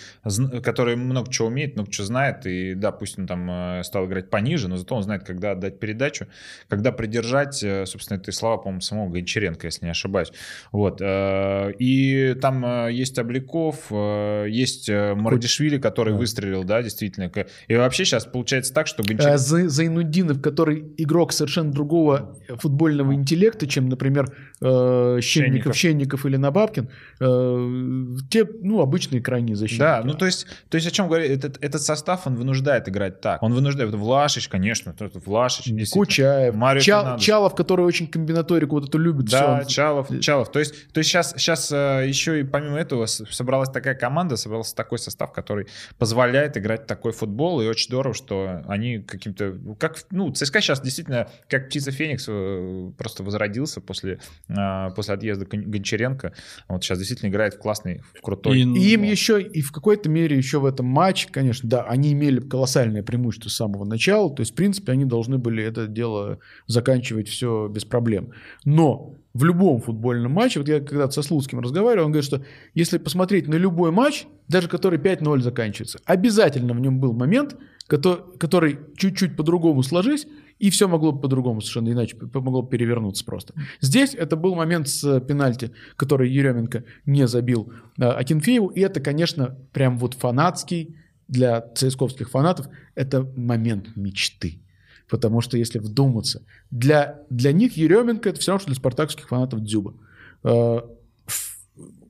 [0.63, 4.29] который много чего умеет, много чего знает, и да, пусть он там э, стал играть
[4.29, 6.27] пониже, но зато он знает, когда отдать передачу,
[6.69, 10.31] когда придержать, э, собственно, это и слова, по-моему, самого Гончаренко, если не ошибаюсь.
[10.71, 11.01] Вот.
[11.01, 16.19] Э, и там есть Обликов, есть Мардишвили, который да.
[16.19, 17.31] выстрелил, да, действительно.
[17.67, 19.33] И вообще сейчас получается так, что Гончаренко...
[19.33, 28.47] А Зайнудинов, который игрок совершенно другого футбольного интеллекта, чем, например, Щенников, Щенников, или Набабкин, те,
[28.61, 29.79] ну, обычные крайние защитники.
[29.79, 33.21] Да, ну то есть, то есть о чем говорить, этот, этот состав, он вынуждает играть
[33.21, 33.41] так.
[33.41, 35.91] Он вынуждает, Влашич, конечно, Влашич.
[35.91, 39.25] Кучаев, Марио Чал, Чалов, который очень комбинаторику вот эту любит.
[39.25, 40.51] Да, все, Чалов, Чалов.
[40.51, 44.75] То есть, то есть сейчас, сейчас э, еще и помимо этого собралась такая команда, собрался
[44.75, 50.31] такой состав, который позволяет играть такой футбол, и очень здорово, что они каким-то, как, ну,
[50.31, 56.33] ЦСКА сейчас действительно, как птица Феникс, э, просто возродился после, после отъезда Гончаренко.
[56.67, 58.59] Вот сейчас действительно играет в классный, в крутой.
[58.59, 62.13] И, и им еще, и в какой-то мере еще в этом матче, конечно, да, они
[62.13, 66.39] имели колоссальное преимущество с самого начала, то есть, в принципе, они должны были это дело
[66.67, 68.31] заканчивать все без проблем.
[68.65, 72.43] Но в любом футбольном матче, вот я когда-то со Слуцким разговаривал, он говорит, что
[72.73, 77.55] если посмотреть на любой матч, даже который 5-0 заканчивается, обязательно в нем был момент,
[77.87, 80.27] который, чуть-чуть по-другому сложись,
[80.59, 83.53] и все могло бы по-другому совершенно иначе, могло бы перевернуться просто.
[83.79, 89.57] Здесь это был момент с пенальти, который Еременко не забил а, Акинфееву, и это, конечно,
[89.71, 90.97] прям вот фанатский
[91.27, 94.61] для цисковских фанатов, это момент мечты.
[95.09, 99.61] Потому что если вдуматься, для, для них Еременко это все равно, что для спартакских фанатов
[99.61, 99.93] Дзюба.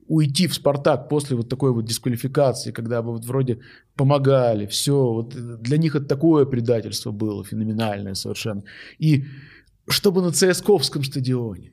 [0.08, 3.60] Уйти в «Спартак» после вот такой вот дисквалификации, когда бы вот вроде
[3.94, 8.62] помогали, все, вот для них это такое предательство было, феноменальное совершенно.
[8.98, 9.24] И
[9.88, 11.72] чтобы на ЦСКовском стадионе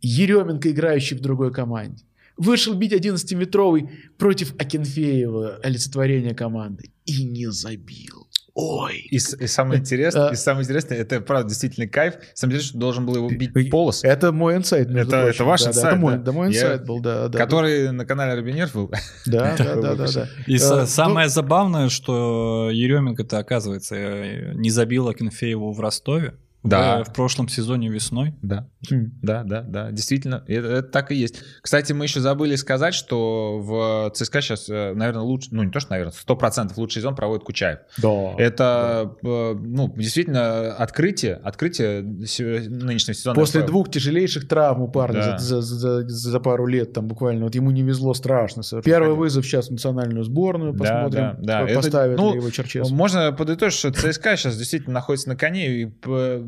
[0.00, 2.04] Еременко, играющий в другой команде,
[2.36, 8.27] вышел бить 11-метровый против Акинфеева, олицетворения команды, и не забил.
[8.60, 9.06] Ой.
[9.08, 12.14] И, и самое интересное, и самое интересное, это правда действительно кайф.
[12.34, 14.02] Самое интересное, что должен был его бить полос.
[14.02, 14.90] Это мой инсайт.
[14.90, 15.84] Это, это ваш да, инсайт.
[15.84, 17.38] Да, это мой, да, мой инсайт был, да, да.
[17.38, 17.92] Который да.
[17.92, 18.90] на канале Робинер был.
[19.26, 20.28] Да, да, да, да, да.
[20.48, 21.32] И а, самое ну...
[21.32, 23.94] забавное, что Еременко-то, оказывается,
[24.54, 26.34] не забил Акинфееву в Ростове.
[26.62, 27.04] Да.
[27.04, 28.34] В, в прошлом сезоне весной.
[28.42, 28.68] Да.
[28.90, 29.12] Хм.
[29.22, 29.90] Да, да, да.
[29.90, 31.42] Действительно, это, это так и есть.
[31.62, 35.80] Кстати, мы еще забыли сказать, что в ЦСКА сейчас, э, наверное, лучше, ну не то,
[35.80, 37.80] что, наверное, сто процентов лучший сезон проводит Кучаев.
[37.98, 38.34] Да.
[38.38, 39.28] Это, да.
[39.28, 43.34] Э, ну, действительно, открытие, открытие нынешнего сезона.
[43.34, 45.38] После двух тяжелейших травм у парня да.
[45.38, 48.62] за, за, за, за пару лет, там буквально, вот ему не везло страшно.
[48.62, 48.96] Совершенно.
[48.96, 51.74] Первый вызов сейчас в национальную сборную, посмотрим, да, да, да.
[51.74, 52.90] поставит это, ну, его Черчесов.
[52.90, 55.86] Можно подытожить, что ЦСКА сейчас действительно находится на коне, и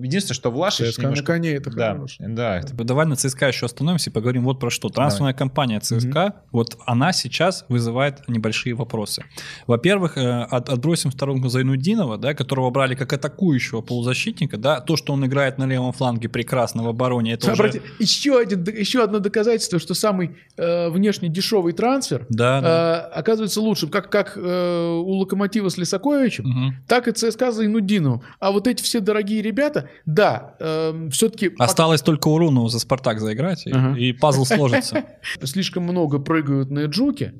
[0.02, 1.32] Единственное, что Влашич ЦСКА немножко...
[1.32, 2.24] на коне, это да, хорошо.
[2.26, 2.74] Да, это...
[2.84, 4.88] Давай на ЦСКА еще остановимся и поговорим вот про что.
[4.88, 6.32] Трансферная компания ЦСКА, mm-hmm.
[6.52, 9.24] вот она сейчас вызывает небольшие вопросы.
[9.66, 14.96] Во-первых, э, от, отбросим в сторонку Зайнудинова, да, которого брали как атакующего полузащитника, да, то,
[14.96, 17.94] что он играет на левом фланге прекрасно в обороне, это Смотрите, уже...
[17.98, 23.00] еще, один, еще одно доказательство, что самый э, внешне дешевый трансфер да, э, да.
[23.14, 26.74] оказывается лучшим, как, как э, у Локомотива с Лисаковичем, угу.
[26.86, 28.22] так и ЦСКА Зайнудиновым.
[28.38, 31.52] А вот эти все дорогие ребята, да, э, эм, все-таки...
[31.58, 33.98] Осталось только Уруну за «Спартак» заиграть, и, ага.
[33.98, 35.04] и пазл сложится.
[35.44, 37.34] Слишком много прыгают на Эджуке.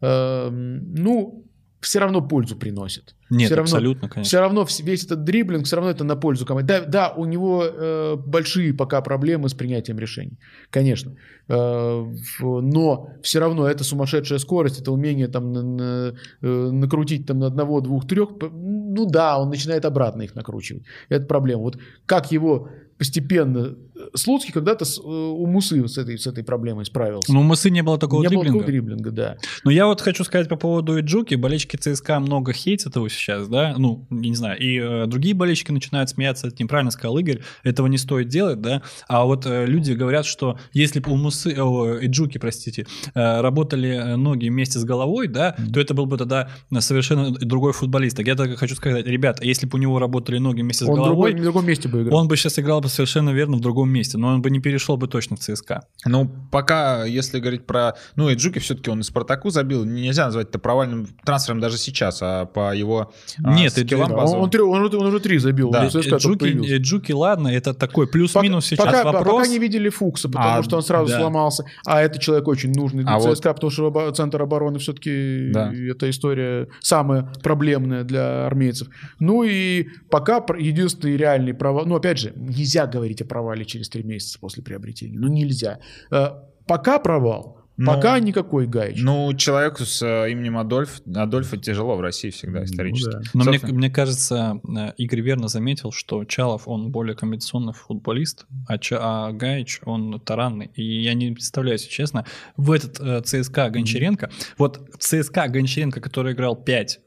[0.00, 1.44] Э, ну,
[1.82, 3.16] все равно пользу приносит.
[3.28, 4.28] Нет, все равно, абсолютно, конечно.
[4.28, 6.68] Все равно весь этот дриблинг, все равно это на пользу команды.
[6.68, 10.38] Да, да у него э, большие пока проблемы с принятием решений,
[10.70, 11.16] конечно.
[11.48, 12.04] Э,
[12.40, 17.48] но все равно это сумасшедшая скорость, это умение там на, на, э, накрутить там на
[17.48, 18.30] одного, двух, трех.
[18.40, 20.84] Ну да, он начинает обратно их накручивать.
[21.08, 21.62] Это проблема.
[21.62, 23.76] Вот как его постепенно
[24.14, 27.32] Слуцкий когда-то с, э, у Мусы с этой, с этой проблемой справился.
[27.32, 28.58] Ну, у Мысы не было такого не было дриблинга.
[28.58, 29.36] такого дриблинга, да.
[29.64, 31.34] Но я вот хочу сказать по поводу Иджуки.
[31.34, 34.58] Болельщики ЦСКА много хейтят его сейчас, да, ну, я не знаю.
[34.58, 38.82] И э, другие болельщики начинают смеяться, это неправильно сказал Игорь, этого не стоит делать, да.
[39.08, 44.14] А вот э, люди говорят, что если бы у Мусы, о, Иджуки, простите, э, работали
[44.16, 45.72] ноги вместе с головой, да, Мгм.
[45.72, 46.48] то это был бы тогда
[46.80, 48.16] совершенно другой футболист.
[48.16, 50.94] Так я так хочу сказать, ребят, если бы у него работали ноги вместе с Он
[50.96, 52.20] головой, другой- в другом месте бы играл.
[52.20, 54.96] он бы сейчас играл бы совершенно верно в другом месте, но он бы не перешел
[54.96, 55.82] бы точно в ЦСКА.
[56.04, 57.94] Ну, пока, если говорить про...
[58.16, 59.84] Ну, и Джуки все-таки он и Спартаку забил.
[59.84, 63.12] Нельзя назвать это провальным трансфером даже сейчас, а по его
[63.44, 64.42] а, Нет, скиллам Да, он, базовым.
[64.42, 65.70] он, он уже- он уже три забил.
[65.70, 65.82] Да.
[65.82, 69.36] он ЦСКА Джуки, Джуки, ладно, это такой плюс-минус Пока- сейчас пока, вопрос.
[69.42, 71.18] пока не видели Фукса, потому А, что он сразу да.
[71.18, 71.64] сломался.
[71.86, 75.72] А это человек очень нужный для А вот- ЦСКА, потому что центр обороны все-таки Да.
[75.72, 78.88] эта история самая проблемная для армейцев.
[79.18, 81.86] Ну и пока единственный реальный провал...
[81.86, 85.18] Ну, опять же, нельзя говорить о провале через три месяца после приобретения.
[85.18, 85.78] Ну, нельзя.
[86.10, 86.30] Э,
[86.66, 87.62] Пока провал.
[87.78, 89.00] Ну, Пока никакой Гаич.
[89.00, 93.16] Ну, человеку с э, именем Адольф, Адольфа тяжело в России всегда исторически.
[93.16, 93.30] Ну да.
[93.32, 93.78] Но мне, Собственно.
[93.78, 99.32] мне кажется, э, Игорь верно заметил, что Чалов, он более комбинационный футболист, а, Ча- а
[99.32, 100.70] Гаич, он таранный.
[100.74, 102.26] И я не представляю, если честно,
[102.58, 107.00] в этот э, ЦСКА Гончаренко, вот ЦСКА Гончаренко, который играл 5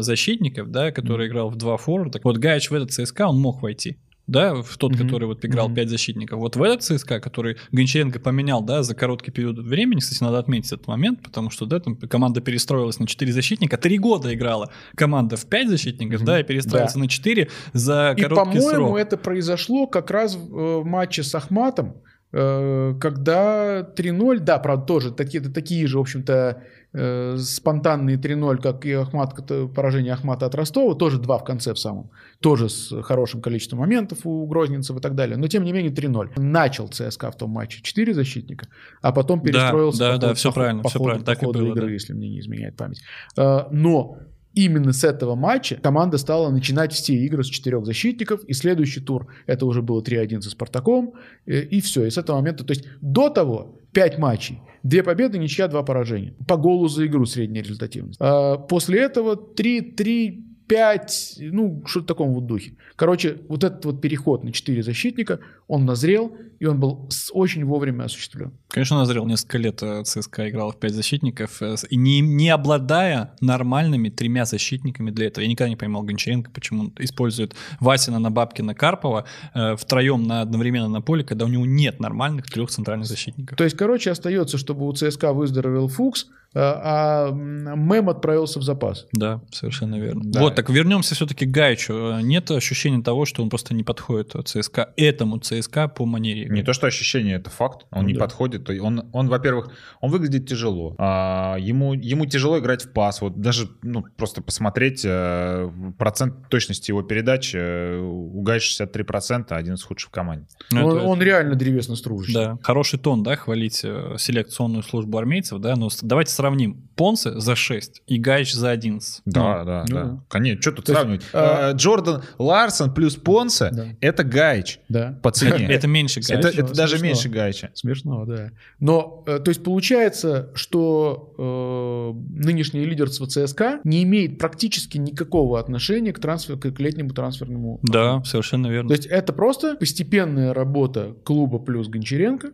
[0.00, 3.98] защитников, да, который играл в два форварда, вот Гаич в этот ЦСКА, он мог войти.
[4.30, 5.04] Да, в тот, Мгм.
[5.06, 5.74] который вот играл Мгм.
[5.74, 6.38] 5 защитников.
[6.38, 10.72] Вот в этот ЦСКА, который Гончаренко поменял, да, за короткий период времени, кстати, надо отметить
[10.72, 15.36] этот момент, потому что, да, там команда перестроилась на 4 защитника, три года играла команда
[15.36, 16.26] в 5 защитников, Мгм.
[16.26, 17.00] да, и перестроилась Да.
[17.00, 18.98] на 4 за И, короткий по-моему, срок.
[18.98, 21.96] это произошло как раз в э, матче с Ахматом,
[22.32, 26.62] э, когда 3-0, да, правда, тоже такие, такие же, в общем-то,
[26.92, 29.34] э, спонтанные 3-0, как и Ахмат,
[29.74, 34.18] поражение Ахмата от Ростова, тоже два в конце в самом, тоже с хорошим количеством моментов
[34.24, 36.30] у Грозненцев и так далее, но тем не менее 3-0.
[36.40, 38.66] Начал ЦСКА в том матче 4 защитника,
[39.02, 41.04] а потом Да, перестроился да, по да, ходу- всё по ходу- правильно, по всё ходу-
[41.04, 41.92] правильно, по так и ходу было, игры, да.
[41.92, 43.02] если мне не изменяет память.
[43.36, 44.18] Э, Но
[44.52, 49.28] именно с этого матча команда стала начинать все игры с четырех защитников, и следующий тур
[49.46, 51.14] это уже было 3-1 со Спартаком,
[51.46, 52.04] э, и все.
[52.06, 56.34] И с этого момента, то есть до того 5 матчей, две победы, ничья, два поражения.
[56.46, 58.18] По голу за игру средняя результативность.
[58.20, 62.74] А после этого 3-3 5, ну, что-то в таком вот духе.
[62.94, 68.04] Короче, вот этот вот переход на 4 защитника, он назрел, и он был очень вовремя
[68.04, 68.52] осуществлен.
[68.68, 73.34] Конечно, назрел несколько лет э, ЦСКА играл в 5 защитников, э, и не, не обладая
[73.40, 75.42] нормальными тремя защитниками для этого.
[75.42, 80.88] Я никогда не понимал Гончаренко, почему он использует Васина, Набабкина, Карпова э, втроем на, одновременно
[80.88, 83.58] на поле, когда у него нет нормальных трех центральных защитников.
[83.58, 88.62] То есть, короче, остается, чтобы у ЦСКА выздоровел Фукс, а а, м, Мэм отправился в
[88.62, 89.06] запас.
[89.12, 90.22] Да, совершенно верно.
[90.24, 90.40] Да.
[90.40, 91.92] Вот, так вернемся все-таки к Гайчу.
[92.18, 96.46] Э, Нет ощущения того, что он просто не подходит э, ЦСКА, этому ЦСКА по манере?
[96.48, 97.86] Не то, что ощущение, это факт.
[97.90, 98.20] Он Ну не да.
[98.20, 98.68] подходит.
[98.70, 100.94] Он, он, во-первых, он выглядит тяжело.
[100.98, 103.20] А, ему, ему тяжело играть в пас.
[103.20, 107.52] Вот даже ну, просто посмотреть э, процент точности его передач.
[107.54, 110.46] э, у Гая 63%, а один из худших в команде.
[110.72, 112.34] Ну, он, это- он реально древесно стружащий.
[112.34, 116.88] Да, хороший тон, да, хвалить э, селекционную службу армейцев, да, но с- давайте сравним.
[116.96, 119.22] Понце за 6 и Гайч за 11.
[119.24, 120.04] Да, да, ну да.
[120.04, 120.20] да.
[120.28, 121.24] Конечно, что тут То есть, сравнивать?
[121.32, 123.86] а- Э, Джордан Ларсон плюс Понсе Да.
[124.00, 125.18] это Гайч Да.
[125.22, 125.66] по цене.
[125.66, 126.30] Это меньше Гайч.
[126.44, 127.06] Это, даже смешно.
[127.06, 127.70] меньше Гайча.
[127.74, 128.50] Смешно, да.
[128.80, 136.12] Но, э, то есть, получается, что э, нынешнее лидерство ЦСКА не имеет практически никакого отношения
[136.12, 137.80] к, трансфер, к, летнему трансферному.
[137.82, 138.88] Да, совершенно верно.
[138.88, 142.50] То есть, это просто постепенная работа клуба плюс Гончаренко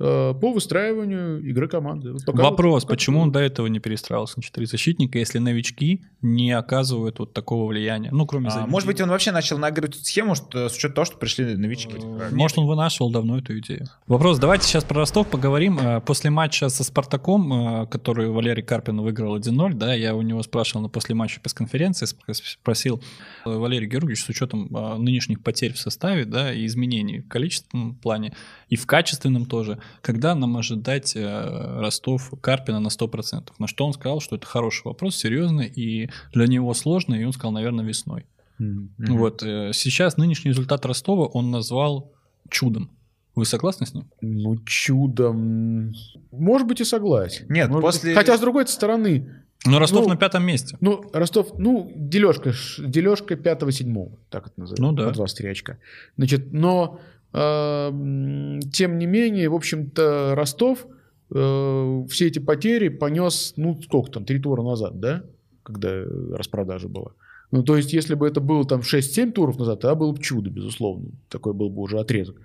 [0.00, 2.12] по выстраиванию игры команды.
[2.12, 5.38] Вот пока Вопрос, вот как- почему он до этого не перестраивался на 4 защитника, если
[5.38, 8.08] новички не оказывают вот такого влияния?
[8.10, 11.04] Ну, кроме А, может быть, он вообще начал наигрывать эту схему, что, с учетом того,
[11.04, 11.96] что пришли новички.
[11.96, 13.86] Э, Может, он вынашивал давно эту идею.
[14.06, 15.78] Вопрос, давайте сейчас про Ростов поговорим.
[15.78, 20.42] Э, После матча со Спартаком, э, который Валерий Карпин выиграл 1-0, да, я у него
[20.42, 23.02] спрашивал на после матча пресс-конференции, сп- спросил
[23.44, 27.94] э, Валерий Георгиевич, с учетом э, нынешних потерь в составе, да, и изменений в количественном
[27.96, 28.32] плане,
[28.70, 33.50] и в качественном тоже, когда нам ожидать э, Ростов Карпина на 100%?
[33.58, 37.32] На что он сказал, что это хороший вопрос, серьезный, и для него сложно, и он
[37.32, 38.26] сказал, наверное, весной.
[38.58, 38.90] Мгм.
[38.98, 42.12] Вот э, сейчас нынешний результат Ростова он назвал
[42.50, 42.90] чудом.
[43.34, 44.10] Вы согласны с ним?
[44.20, 45.92] Ну, чудом.
[46.32, 47.46] Может быть, и согласен.
[47.48, 48.18] Нет, Может после- быть.
[48.18, 50.76] Хотя, с другой стороны, Но Ростов Ну, на пятом месте.
[50.80, 54.82] Ну, Ростов, ну, дележка, дележка 5-7, так это называется.
[54.82, 55.08] Ну да.
[55.08, 55.76] По 23 очка.
[56.16, 56.98] Значит, но,
[57.32, 60.86] тем не менее, в общем-то, Ростов
[61.32, 65.22] э, все эти потери понес, ну, сколько там, три тура назад, да?
[65.62, 67.12] Когда распродажа была.
[67.52, 70.50] Ну, то есть, если бы это было там 6-7 туров назад, тогда было бы чудо,
[70.50, 71.10] безусловно.
[71.28, 72.36] Такой был бы уже отрезок.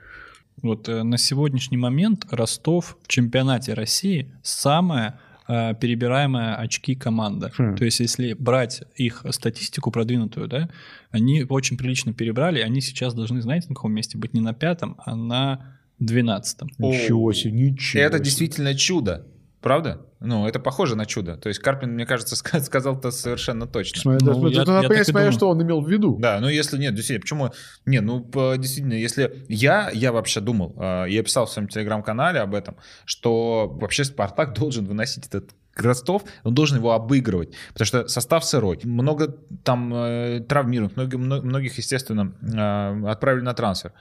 [0.62, 7.52] Вот э, на сегодняшний момент Ростов в чемпионате России самая перебираемая очки команда.
[7.58, 7.76] Хм.
[7.76, 10.70] То есть, если брать их статистику продвинутую, да,
[11.12, 14.34] они очень прилично перебрали, они сейчас должны, знаете, на каком месте быть?
[14.34, 16.70] Не на пятом, а на двенадцатом.
[16.78, 18.26] Ничего себе, ничего Это себе.
[18.26, 19.28] действительно чудо.
[19.66, 19.98] Правда?
[20.20, 21.38] Ну, это похоже на чудо.
[21.38, 24.00] То есть Карпин, мне кажется, ска- сказал это совершенно точно.
[24.00, 25.32] Смотря, Ну, смотри, я- тут надо я понять, смотря, думаю.
[25.34, 26.18] что он имел в виду.
[26.20, 27.50] Да, ну если нет, действительно, почему?
[27.88, 32.42] Не, ну по- действительно, если я, я вообще думал, э, я писал в своем телеграм-канале
[32.42, 32.76] об этом,
[33.06, 38.80] что вообще Спартак должен выносить этот Ростов, он должен его обыгрывать, потому что состав сырой,
[38.84, 43.94] много там э, травмированных, много- мно- многих, естественно, э, отправили на трансфер.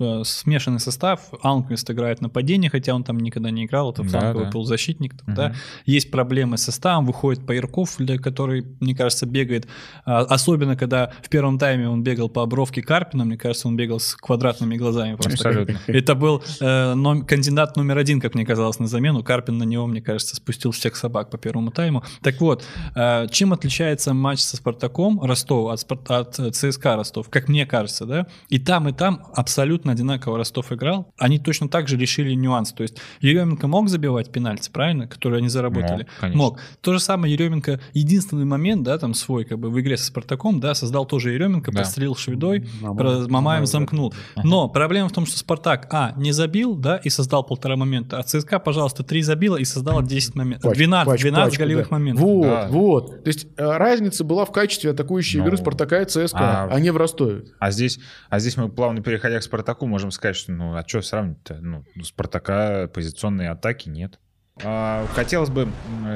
[0.00, 1.20] Э, Смешанный состав.
[1.42, 3.90] Алнквист играет нападение, хотя он там никогда не играл.
[3.90, 4.50] Это Да, фланговый да.
[4.52, 5.14] полузащитник.
[5.26, 5.34] Мгм.
[5.34, 5.54] Да.
[5.86, 7.06] Есть проблемы с составом.
[7.06, 9.66] Выходит Паярков, для который, мне кажется, бегает.
[10.04, 13.24] а, Особенно, когда в первом тайме он бегал по обровке Карпина.
[13.24, 15.16] Мне кажется, он бегал с квадратными глазами.
[15.16, 15.66] Просто.
[15.86, 19.22] Это был э, ном- кандидат номер один, как мне казалось, на замену.
[19.24, 22.04] Карпин на него, мне кажется, спустил всех собак по первому тайму.
[22.22, 27.48] Так вот, э, чем отличается матч со Спартаком Ростов от, от э, ЦСКА Ростов, как
[27.48, 28.26] мне кажется, да?
[28.48, 31.12] И там, и там абсолютно одинаково Ростов играл.
[31.18, 32.72] Они точно так же решили нюанс.
[32.72, 36.02] То есть Еременко мог забивать пенальти, правильно, которые они заработали?
[36.04, 36.38] Мог, конечно.
[36.42, 36.60] Мог.
[36.80, 40.60] То же самое Еременко, единственный момент, да, там свой, как бы в игре со Спартаком,
[40.60, 41.78] да, создал тоже Еременко, Да.
[41.80, 43.66] подстрелил Шведой, Мамаев.
[43.66, 44.14] замкнул.
[44.42, 48.22] Но проблема в том, что Спартак, а, не забил, да, и создал полтора момента, а
[48.22, 50.72] ЦСКА, пожалуйста, три забила и создала 10 моментов.
[50.72, 51.94] Пач- 12, пач- 12 пачку, голевых да.
[51.96, 52.24] моментов.
[52.24, 52.68] Вот, Да.
[52.68, 53.24] вот.
[53.24, 56.80] То есть э, разница была в качестве атакующей Ну, игры Спартака и ЦСКА, а- а
[56.80, 57.44] не в Ростове.
[57.58, 57.98] А здесь,
[58.30, 61.58] а здесь мы плавно переходя к Спартаку можем сказать, что ну а что сравнить-то?
[61.60, 64.18] Ну, у Спартака позиционной атаки нет.
[64.64, 65.68] А, Хотелось бы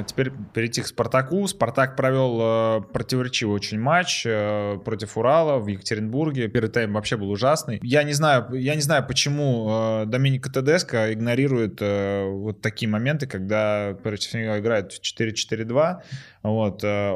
[0.07, 1.46] теперь перейти к Спартаку.
[1.46, 6.48] Спартак провел э, противоречивый очень матч э, против Урала в Екатеринбурге.
[6.48, 7.79] Первый тайм вообще был ужасный.
[7.83, 13.96] Я не знаю, я не знаю, почему э, Доминика Тедеско игнорирует вот такие моменты, когда
[14.03, 16.03] против него играют в 4-4-2.
[16.42, 17.14] Вот, э,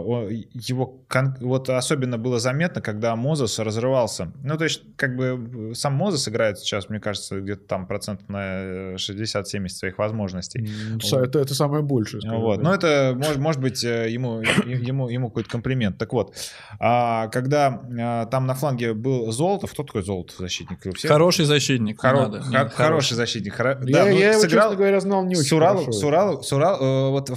[0.53, 1.01] его
[1.41, 4.33] вот особенно было заметно, когда Мозес разрывался.
[4.45, 8.93] Ну, то есть, как бы сам Мозес играет сейчас, мне кажется, где-то там процент на
[8.93, 10.69] э, 60-70 своих возможностей.
[11.12, 12.23] Это, это самое большее.
[12.31, 12.62] Вот.
[12.62, 15.99] Но это может, может быть э, ему, ему, ему какой-то комплимент.
[15.99, 16.35] Так вот,
[16.79, 20.79] а, когда там на фланге был Золотов, кто такой Золотов защитник?
[20.97, 22.01] Все- Хороший защитник.
[22.03, 22.45] Хоро- надо.
[22.49, 23.59] Нет, хороший защитник.
[23.59, 25.99] Хоро- Я, да, ну, я его, сыграл- честно говоря, знал не очень с Уралом, хорошо.
[25.99, 27.31] с Уралом- с Урал- э, вот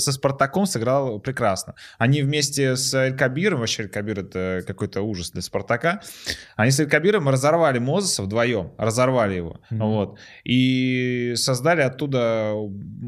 [0.00, 1.74] со Спартаком сыграл прекрасно.
[1.98, 6.00] Они вместе с Эль Кабиром, вообще Эль Кабир это какой-то ужас для Спартака,
[6.56, 9.80] они с Эль Кабиром разорвали Мозеса вдвоем, разорвали его, Мгм.
[9.86, 12.52] вот, и создали оттуда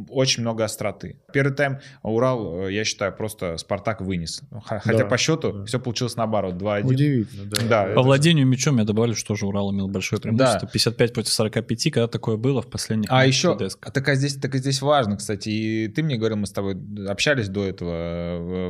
[0.09, 1.21] очень много остроты.
[1.33, 4.43] Первый тайм Урал, я считаю, просто Спартак вынес.
[4.65, 5.65] Хотя Да, по счету да.
[5.65, 6.87] все получилось наоборот, 2-1.
[6.87, 7.63] Удивительно, да.
[7.69, 10.61] Да, По это- владению мячом я добавлю, что тоже Урал имел большое преимущество.
[10.61, 10.67] Да.
[10.67, 14.59] 55 против 45, когда такое было в последних А еще, так а здесь, так и
[14.59, 16.77] здесь важно, кстати, и ты мне говорил, мы с тобой
[17.09, 18.04] общались до этого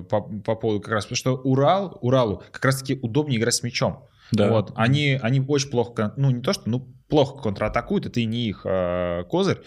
[0.08, 4.08] по, по поводу как раз, что Урал, Уралу как раз-таки удобнее играть с мячом.
[4.32, 4.50] Да.
[4.50, 8.48] Вот, они, они очень плохо, ну не то что, ну плохо контратакуют, это и не
[8.48, 9.58] их э, козырь,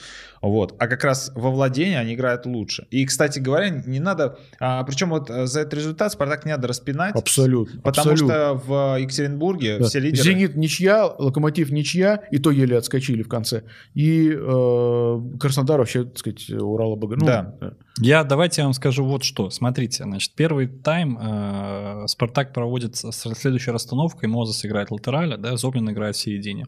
[0.42, 2.88] вот, а как раз во владении они играют лучше.
[2.90, 6.68] И, кстати говоря, не надо, а, причем вот э, за этот результат Спартак не надо
[6.68, 7.82] распинать, Абсолютно.
[7.82, 8.36] потому абсолютно.
[8.36, 9.86] что в Екатеринбурге Да.
[9.86, 10.24] все лидеры...
[10.24, 13.64] Зенит ничья, Локомотив ничья, и то еле отскочили в конце.
[13.94, 17.20] И э, Краснодар вообще, так сказать, Урал обыграл.
[17.20, 17.74] Ну, Да.
[18.00, 19.50] Я давайте я вам скажу вот что.
[19.50, 24.30] Смотрите, значит, первый тайм э, Спартак проводит с следующей расстановкой.
[24.30, 26.68] Мозес играет латераля, да, Зоблин играет в середине.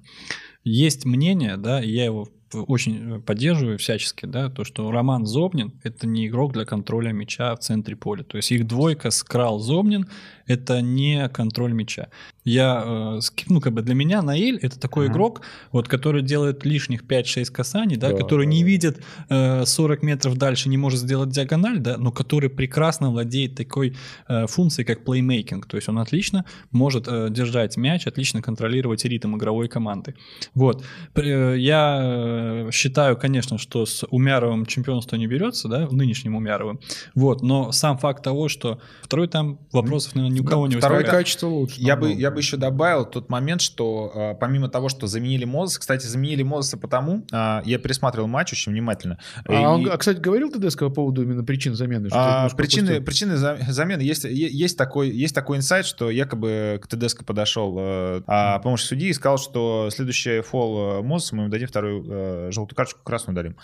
[0.64, 6.08] Есть мнение, да, и я его очень поддерживаю всячески, да, то, что Роман Зобнин— это
[6.08, 8.24] не игрок для контроля мяча в центре поля.
[8.24, 10.10] То есть их двойка Скрал Зобнин—
[10.50, 12.08] это не контроль мяча.
[12.44, 15.14] Я, э, ну, как бы для меня Наиль— это такой Мгм.
[15.14, 20.02] игрок, вот, который делает лишних 5-6 касаний, да, Да, который да, не видит э, 40
[20.04, 23.96] метров дальше, не может сделать диагональ, да, но который прекрасно владеет такой
[24.28, 25.68] э, функцией, как плеймейкинг.
[25.68, 30.16] То есть он отлично может э, держать мяч, отлично контролировать ритм игровой команды.
[30.56, 30.84] Вот.
[31.16, 36.80] Э, Я э, считаю, конечно, что с Умяровым чемпионство не берется, да, нынешним Умяровым.
[37.14, 37.44] Вот.
[37.44, 41.00] Но сам факт того, что второй там вопросов, наверное, ни у Да, кого не Второе
[41.00, 41.24] возникает.
[41.26, 41.76] качество лучше.
[41.80, 45.80] Я бы, я бы еще добавил тот момент, что э, помимо того, что заменили Мозеса,
[45.80, 49.18] кстати, заменили Мозеса потому, э, я пересматривал матч очень внимательно.
[49.48, 52.10] А, И, он, а, кстати, говорил ТДСК по поводу именно причин замены?
[52.12, 57.26] А, причины, причины за- замены есть, есть, такой, есть такой инсайт, что якобы к ТДСК
[57.26, 61.68] подошел э, а, помощник судьи и сказал, что следующий фол э, Мозеса мы ему дадим
[61.68, 63.56] вторую э, желтую карточку, красную дадим.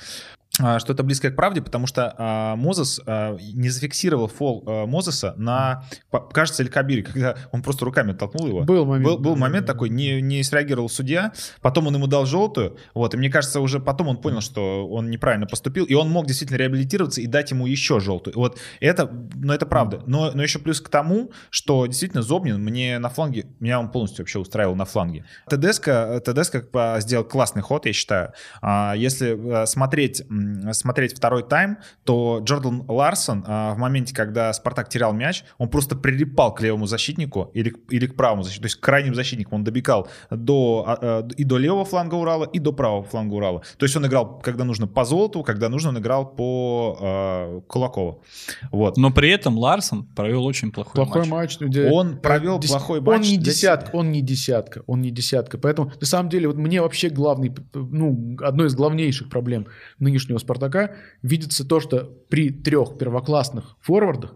[0.58, 4.86] А, Что это близко к правде, потому что а, Мозес а, не зафиксировал фол а,
[4.86, 5.84] Мозеса на,
[6.32, 8.64] кажется, Эль Кабире, когда он просто руками оттолкнул его.
[8.64, 9.06] Был момент.
[9.06, 13.18] Был, был момент такой, не, не среагировал судья, потом он ему дал желтую, вот, и
[13.18, 17.22] мне кажется, уже потом он понял, что он неправильно поступил, и он мог действительно реабилитироваться
[17.22, 18.36] и дать ему еще желтую.
[18.36, 20.04] Вот это, ну это правда.
[20.08, 24.24] Но, но еще плюс к тому, что действительно Зобнин мне на фланге, меня он полностью
[24.24, 25.26] вообще устраивал на фланге.
[25.50, 25.90] ТДСК,
[26.24, 26.58] ТДСК
[27.00, 28.34] сделал классный ход, я считаю.
[28.62, 30.24] А, если э, смотреть,
[30.72, 35.96] смотреть второй тайм, то Джордан Ларсон а, в моменте, когда Спартак терял мяч, он просто
[35.96, 39.54] прилипал к левому защитнику или, или к правому защитнику, то есть к крайним защитникам.
[39.56, 43.62] Он добегал до, а, и до левого фланга Урала, и до правого фланга Урала.
[43.78, 48.24] То есть он играл, когда нужно по золоту, когда нужно, он играл по э, Кулакову.
[48.72, 48.98] Вот.
[48.98, 51.60] Но при этом Ларсон провел очень плохой, плохой матч.
[51.60, 51.78] матч.
[51.92, 53.22] Он провел Дес- плохой Он матч.
[53.30, 55.58] не Здесь- десятка, он не десятка, он не десятка.
[55.58, 59.68] Поэтому, на самом деле, вот мне вообще главный, ну, одной из главнейших проблем
[60.00, 64.36] нынешнего «Спартака» видится то, что при трех первоклассных форвардах, э,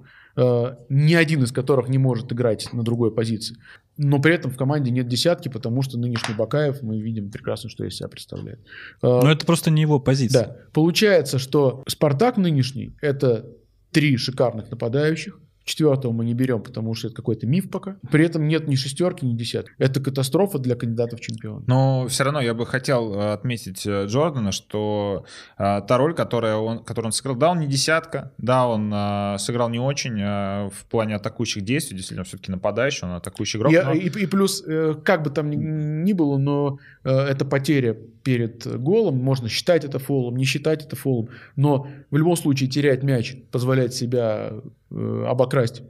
[0.89, 3.57] ни один из которых не может играть на другой позиции,
[3.97, 7.83] но при этом в команде нет десятки, потому что нынешний Бакаев, мы видим прекрасно, что
[7.83, 8.59] из себя представляет.
[9.01, 10.47] Э, Но это просто не его позиция.
[10.47, 10.57] да.
[10.73, 13.45] Получается, что Спартак нынешний это
[13.91, 15.39] три шикарных нападающих.
[15.70, 17.97] Четвертого мы не берем, потому что это какой-то миф пока.
[18.11, 19.72] При этом нет ни шестерки, ни десятки.
[19.78, 21.63] Это катастрофа для кандидатов в чемпион.
[21.67, 25.26] Но все равно я бы хотел э, отметить э, Джордана, что
[25.59, 29.36] э, та роль, которая он, которую он сыграл, да, он не десятка, да, он э,
[29.38, 33.72] сыграл не очень э, в плане атакующих действий, действительно, все-таки нападающий, он атакующий игрок.
[33.72, 37.45] Я- но- и, и плюс, э, как бы там ни, ни было, но э, это
[37.45, 39.17] потеря перед голом.
[39.17, 41.30] Можно считать это фолом, не считать это фолом.
[41.55, 44.51] Но в любом случае терять мяч позволяет себя
[44.91, 45.83] обокрасть.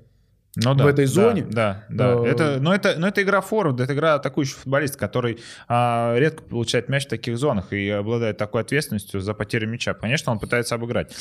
[0.56, 1.46] Ну в этой да, зоне.
[1.50, 2.14] Да, да.
[2.14, 6.44] Э, Это, но, это, но это игра форварда, это игра атакующий футболист, который а, редко
[6.44, 9.94] получает мяч в таких зонах и обладает такой ответственностью за потерю мяча.
[9.94, 11.16] Конечно, он пытается обыграть.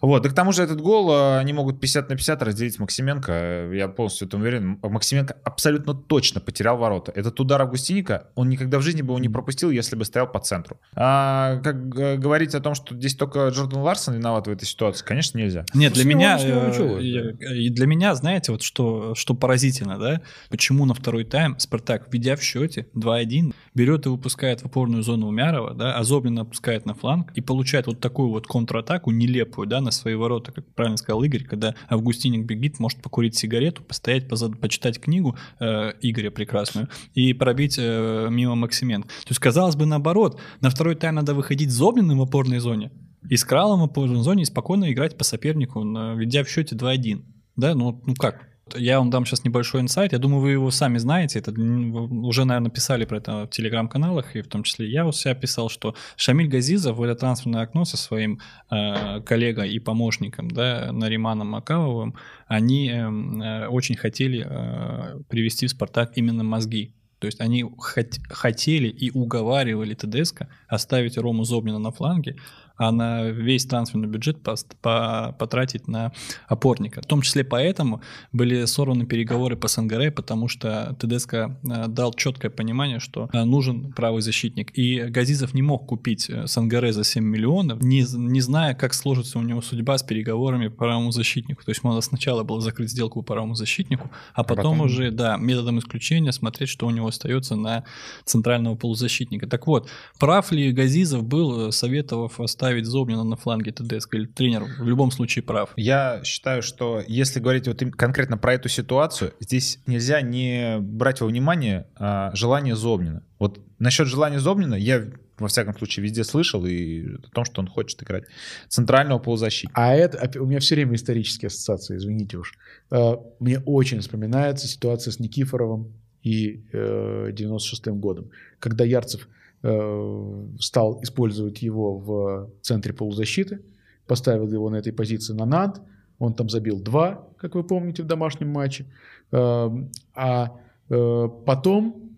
[0.00, 0.24] Вот.
[0.24, 3.32] И к тому же этот гол а, они могут 50 на 50 разделить Максименко.
[3.32, 4.78] Э, Я полностью в этом уверен.
[4.82, 7.12] Максименко абсолютно точно потерял ворота.
[7.14, 10.40] Этот удар Августиника, он никогда в жизни бы его не пропустил, если бы стоял по
[10.40, 10.80] центру.
[10.94, 15.04] А, как э, говорить о том, что здесь только Джордан Ларсон виноват в этой ситуации,
[15.04, 15.64] конечно, нельзя.
[15.74, 18.79] Нет, для Ну, меня, э, и для меня, знаете, вот что,
[19.14, 24.60] что поразительно, да, почему на второй тайм Спартак, ведя в счете 2-1, берет и выпускает
[24.60, 28.46] в опорную зону Умярова, да, а Зоблин опускает на фланг и получает вот такую вот
[28.46, 33.36] контратаку нелепую, да, на свои ворота, как правильно сказал Игорь, когда Августиник бегит, может покурить
[33.36, 39.08] сигарету, постоять, позад- почитать книгу э, Игоря прекрасную и пробить э, мимо Максименко.
[39.08, 42.90] То есть, казалось бы, наоборот, на второй тайм надо выходить Зоблиным в опорной зоне,
[43.28, 45.82] и с Кралом в опорной зоне спокойно играть по сопернику,
[46.16, 47.22] ведя в счете 2-1.
[47.56, 48.49] Да, ну, ну как?
[48.76, 50.12] Я вам дам сейчас небольшой инсайт.
[50.12, 51.38] Я думаю, вы его сами знаете.
[51.38, 55.34] Это уже, наверное, писали про это в телеграм-каналах, и в том числе я у себя
[55.34, 58.40] писал, что Шамиль Газизов в это трансферное окно со своим
[58.70, 62.14] э, коллегой и помощником, да, Нариманом Макаловым,
[62.46, 66.94] они эм, э, очень хотели э, привести в «Спартак» именно мозги.
[67.20, 72.36] То есть они хот- хотели и уговаривали ТДСК оставить Рому Зобнина на фланге,
[72.80, 76.12] а на весь трансферный бюджет по- потратить на
[76.48, 77.02] опорника.
[77.02, 78.00] В том числе поэтому
[78.32, 81.48] были сорваны переговоры по Сангаре, потому что ТДСК э,
[81.88, 84.70] дал четкое понимание, что э, нужен правый защитник.
[84.78, 89.38] И Газизов не мог купить э, Сангаре за 7 миллионов, не, не зная, как сложится
[89.38, 91.62] у него судьба с переговорами по правому защитнику.
[91.62, 95.36] То есть надо сначала было закрыть сделку по правому защитнику, а потом, потом- уже, да,
[95.36, 97.84] методом исключения смотреть, что у него остается на
[98.24, 99.46] центрального полузащитника.
[99.46, 104.86] Так вот, прав ли Газизов был, советовав оставить Зобнина на фланге ТДСК, или тренер в
[104.86, 105.72] любом случае прав?
[105.76, 111.26] Я считаю, что если говорить вот конкретно про эту ситуацию, здесь нельзя не брать во
[111.26, 113.22] внимание а, желание Зобнина.
[113.38, 115.06] Вот насчет желания Зобнина я
[115.38, 118.24] во всяком случае везде слышал и о том, что он хочет играть
[118.68, 119.80] центрального полузащитника.
[119.80, 122.54] А это, у меня все время исторические ассоциации, извините уж.
[122.90, 131.02] Э, Мне очень вспоминается ситуация с Никифоровым и э, 96-м годом, когда Ярцев э, стал
[131.02, 133.60] использовать его в центре полузащиты,
[134.06, 135.82] поставил его на этой позиции на над,
[136.20, 138.86] он там забил два, как вы помните, в домашнем матче.
[139.32, 139.68] Э,
[140.14, 140.56] А
[140.88, 142.10] э, потом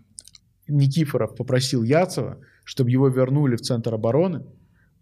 [0.68, 4.44] Никифоров попросил Яцева, чтобы его вернули в центр обороны,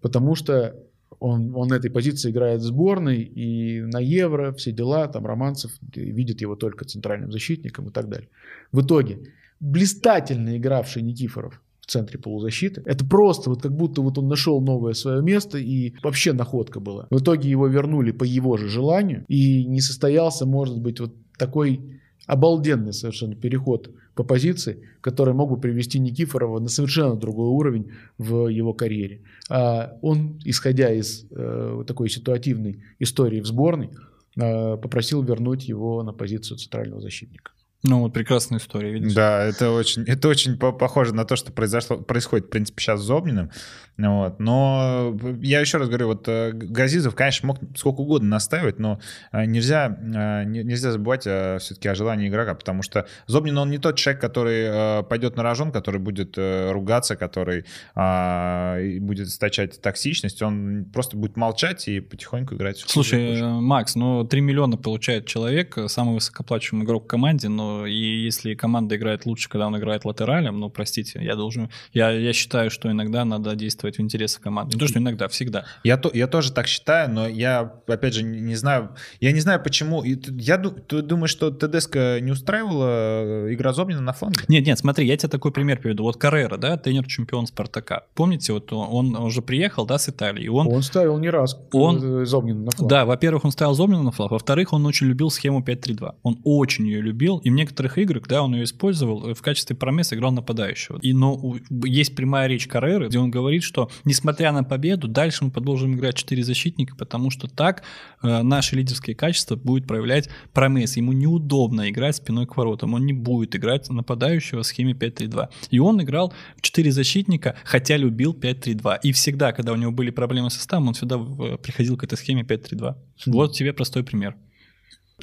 [0.00, 0.76] потому что
[1.18, 5.72] он, он на этой позиции играет в сборной, и на Евро, все дела, там Романцев
[5.94, 8.28] видит его только центральным защитником и так далее.
[8.72, 14.28] В итоге, блистательно игравший Никифоров в центре полузащиты, это просто вот как будто вот он
[14.28, 17.08] нашел новое свое место, и вообще находка была.
[17.10, 21.80] В итоге его вернули по его же желанию, и не состоялся, может быть, вот такой
[22.26, 28.46] обалденный совершенно переход по позиции, который мог бы привести Никифорова на совершенно другой уровень в
[28.46, 29.22] его карьере.
[29.48, 33.90] А он, исходя из э, такой ситуативной истории в сборной,
[34.36, 37.50] э, попросил вернуть его на позицию центрального защитника.
[37.82, 39.14] Ну, вот прекрасная история, видишь?
[39.14, 43.00] Да, это очень, это очень по- похоже на то, что произошло, происходит, в принципе, сейчас
[43.00, 43.50] с Зобниным.
[43.96, 44.38] Вот.
[44.38, 49.00] Но я еще раз говорю, вот э, Газизов, конечно, мог сколько угодно настаивать, но
[49.32, 53.78] э, нельзя, э, не- нельзя забывать все-таки о желании игрока, потому что Зобнин, он не
[53.78, 57.64] тот человек, который пойдет на рожон, который будет ругаться, который
[57.94, 62.78] а, будет источать токсичность, он просто будет молчать и потихоньку играть.
[62.86, 68.54] Слушай, Макс, ну 3 миллиона получает человек, самый высокоплачиваемый игрок в команде, но и если
[68.54, 72.90] команда играет лучше, когда он играет латералем, ну простите, я должен, я, я считаю, что
[72.90, 74.74] иногда надо действовать в интересах команды.
[74.74, 75.64] Не то, что иногда, всегда.
[75.84, 78.90] Я, то, я тоже так считаю, но я, опять же, не, не знаю,
[79.20, 80.02] я не знаю, почему.
[80.04, 84.40] Я ду- ты думаешь, что ТДСК не устраивала э, игра Зобнина на фланге?
[84.48, 86.02] Нет, нет, смотри, я тебе такой пример приведу.
[86.04, 88.04] Вот Каррера, да, тренер чемпион Спартака.
[88.14, 91.58] Помните, вот он, он уже приехал, да, с Италии, и он Он ставил не раз
[91.72, 92.90] Он- э, Зобнина на фланг.
[92.90, 96.14] Да, во-первых, он ставил Зобнина на флаг, во-вторых, он очень любил схему 5-3-2.
[96.22, 99.76] Он очень ее любил, и в некоторых играх, да, он ее использовал э, в качестве
[99.76, 100.98] промес, играл нападающего.
[101.02, 105.50] И, но есть прямая речь Карреры, где он говорит, что несмотря на победу, дальше мы
[105.50, 107.82] продолжим играть 4 защитника, потому что так
[108.22, 110.96] э, наши лидерские качества будут проявлять промес.
[110.96, 115.48] Ему неудобно играть спиной к воротам, он не будет играть нападающего в схеме 5-3-2.
[115.70, 119.00] И он играл в 4 защитника, хотя любил 5-3-2.
[119.02, 122.16] И всегда, когда у него были проблемы с составом, он всегда э, приходил к этой
[122.16, 122.94] схеме 5-3-2.
[123.26, 124.36] Вот тебе простой пример.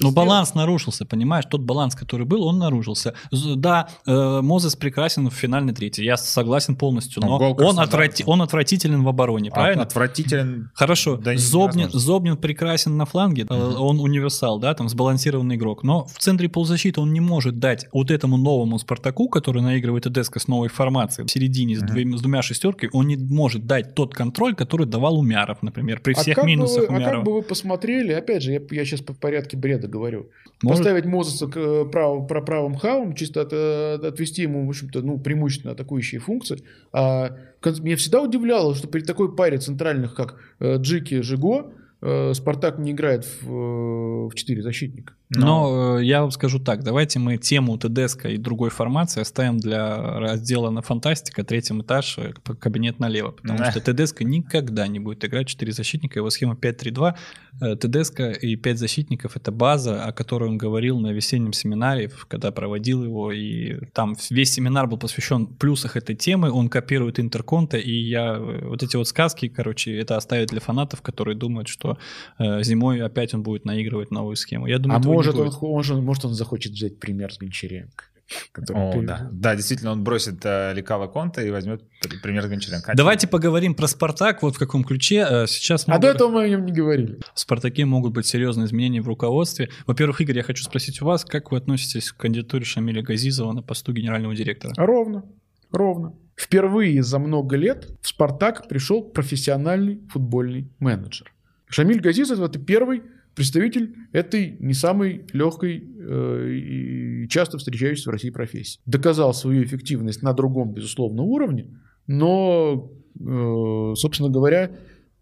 [0.01, 1.45] Но баланс нарушился, понимаешь?
[1.49, 3.13] Тот баланс, который был, он нарушился.
[3.55, 8.23] Да, э, Мозес прекрасен в финальной трети, я согласен полностью, Ну, но гол он, отврати-
[8.25, 9.83] он отвратителен в обороне, А- правильно?
[9.83, 10.69] Отвратителен.
[10.73, 11.89] Хорошо, Да, Зобнин.
[11.91, 17.01] Зобнин прекрасен на фланге, э, он универсал, да, там сбалансированный игрок, но в центре полузащиты
[17.01, 21.31] он не может дать вот этому новому Спартаку, который наигрывает Эдеско с новой формацией, в
[21.31, 21.87] середине с, Мгм.
[21.93, 26.13] двумя, с двумя шестерками, он не может дать тот контроль, который давал Умяров, например, при
[26.13, 27.15] А всех бы минусах вы- а Умярова.
[27.15, 30.29] как бы вы посмотрели, опять же, я, я сейчас по порядке бреда говорю,
[30.63, 34.69] Может- поставить Мозеса к э, прав- про правым хавом, чисто от- э, отвести ему, в
[34.69, 36.61] общем-то, ну, преимущественно атакующие функции.
[36.93, 37.35] А
[37.81, 41.71] меня всегда удивляло, что при такой паре центральных, как э, Джики, Жиго,
[42.01, 45.13] э, Спартак не играет в, в 4 защитника.
[45.29, 50.19] Но э, я вам скажу так, давайте мы тему ТДСК и другой формации оставим для
[50.19, 53.71] раздела на фантастика, третьем этаж, э, кабинет налево, потому Да.
[53.71, 57.15] что ТДСК никогда не будет играть 4 защитника, его схема 5-3-2,
[57.61, 62.51] э, ТДСК и 5 защитников это база, о которой он говорил на весеннем семинаре, когда
[62.51, 67.91] проводил его, и там весь семинар был посвящен плюсах этой темы, он копирует интерконта, и
[67.91, 71.97] я э, вот эти вот сказки, короче, это оставит для фанатов, которые думают, что
[72.39, 74.67] э, зимой опять он будет наигрывать новую схему.
[74.67, 78.05] Я думаю, а может он, он- может, он захочет взять пример с Гончаренко.
[78.73, 79.29] О, при- да.
[79.31, 81.81] да, действительно, он бросит э, Лекала Конта и возьмет
[82.21, 82.91] пример Гончаренко.
[82.95, 85.25] Давайте поговорим про Спартак, вот в каком ключе.
[85.29, 87.19] Э, Сейчас А могут- до этого мы о нем не говорили.
[87.33, 89.69] в Спартаке могут быть серьезные изменения в руководстве.
[89.85, 93.61] Во-первых, Игорь, я хочу спросить у вас, как вы относитесь к кандидатуре Шамиля Газизова на
[93.61, 94.73] посту генерального директора?
[94.75, 95.23] Ровно.
[95.71, 96.13] Ровно.
[96.35, 101.33] Впервые за много лет в «Спартак» пришел профессиональный футбольный менеджер.
[101.69, 103.03] Шамиль Газизов– это первый
[103.37, 108.81] представитель этой не самой легкой э, и часто встречающейся в России профессии.
[108.87, 111.67] Доказал свою эффективность на другом, безусловно, уровне,
[112.07, 114.71] но, э, собственно говоря,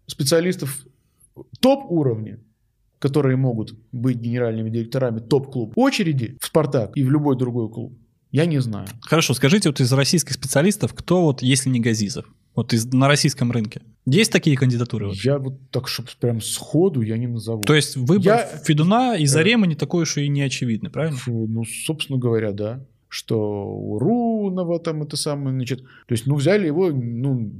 [0.06, 0.86] специалистов
[1.60, 2.40] топ-уровня,
[3.00, 7.98] которые могут быть генеральными директорами топ-клуб очереди в «Спартак» и в любой другой клуб,
[8.30, 8.88] я не знаю.
[9.02, 12.24] Хорошо, скажите, вот из российских специалистов, кто вот, если не Газизов,
[12.56, 15.12] вот из, на российском рынке, есть такие кандидатуры?
[15.22, 17.62] Я вот так, чтобы прям сходу я не назову.
[17.62, 21.16] То есть выбор Я- Федуна и Зарема не такой уж и не очевидный, правильно?
[21.18, 22.84] Фу, Ну, собственно говоря, да.
[23.08, 23.38] Что
[23.68, 25.80] у Рунова там это самое, значит...
[25.82, 27.52] То есть, ну, взяли его, ну,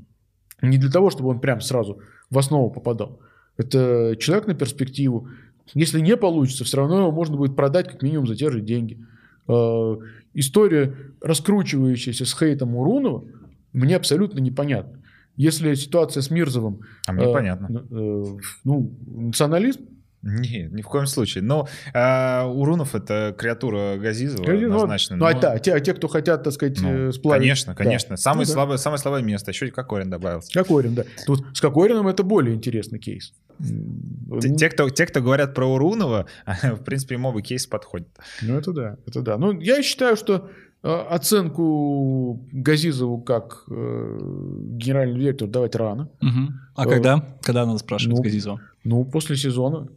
[0.63, 3.21] не для того, чтобы он прям сразу в основу попадал.
[3.57, 5.29] Это человек на перспективу.
[5.75, 8.99] Если не получится, все равно его можно будет продать как минимум за те же деньги.
[9.49, 9.97] Э,
[10.35, 13.25] История, раскручивающаяся с хейтом Урунова,
[13.77, 15.03] мне абсолютно непонятна.
[15.37, 16.81] Если ситуация с Мирзовым...
[17.07, 17.85] А мне э, понятно.
[17.91, 18.25] э,
[18.65, 19.83] ну, национализм,
[20.23, 21.45] Нет, ни в коем случае.
[21.45, 25.17] Но э, Урунов это креатура Газизова Ну, однозначно.
[25.17, 27.43] Ну, а, но- та- те, те, кто хотят, так сказать, ну, э, сплавить.
[27.43, 27.85] Конечно, Да.
[27.85, 28.17] конечно.
[28.17, 28.53] Самое, Ну да.
[28.55, 29.51] слабое, самое слабое место.
[29.51, 30.51] Еще и Кокорин добавился.
[30.53, 31.05] Кокорин, да.
[31.27, 33.35] Тут с Кокорином это более интересный кейс.
[33.59, 33.75] Те,
[34.27, 36.27] ну, те, кто, те, кто говорят про Урунова,
[36.63, 38.09] в принципе, им оба кейс подходят.
[38.43, 39.37] Ну, это да, это да.
[39.39, 40.51] Ну, я считаю, что
[40.83, 44.19] оценку Газизову как э,
[44.79, 46.09] генеральный директор давать рано.
[46.21, 46.61] Мгм.
[46.75, 47.39] А Э, когда?
[47.43, 48.61] Когда надо спрашивать ну, Газизова?
[48.85, 49.89] Ну, после сезона.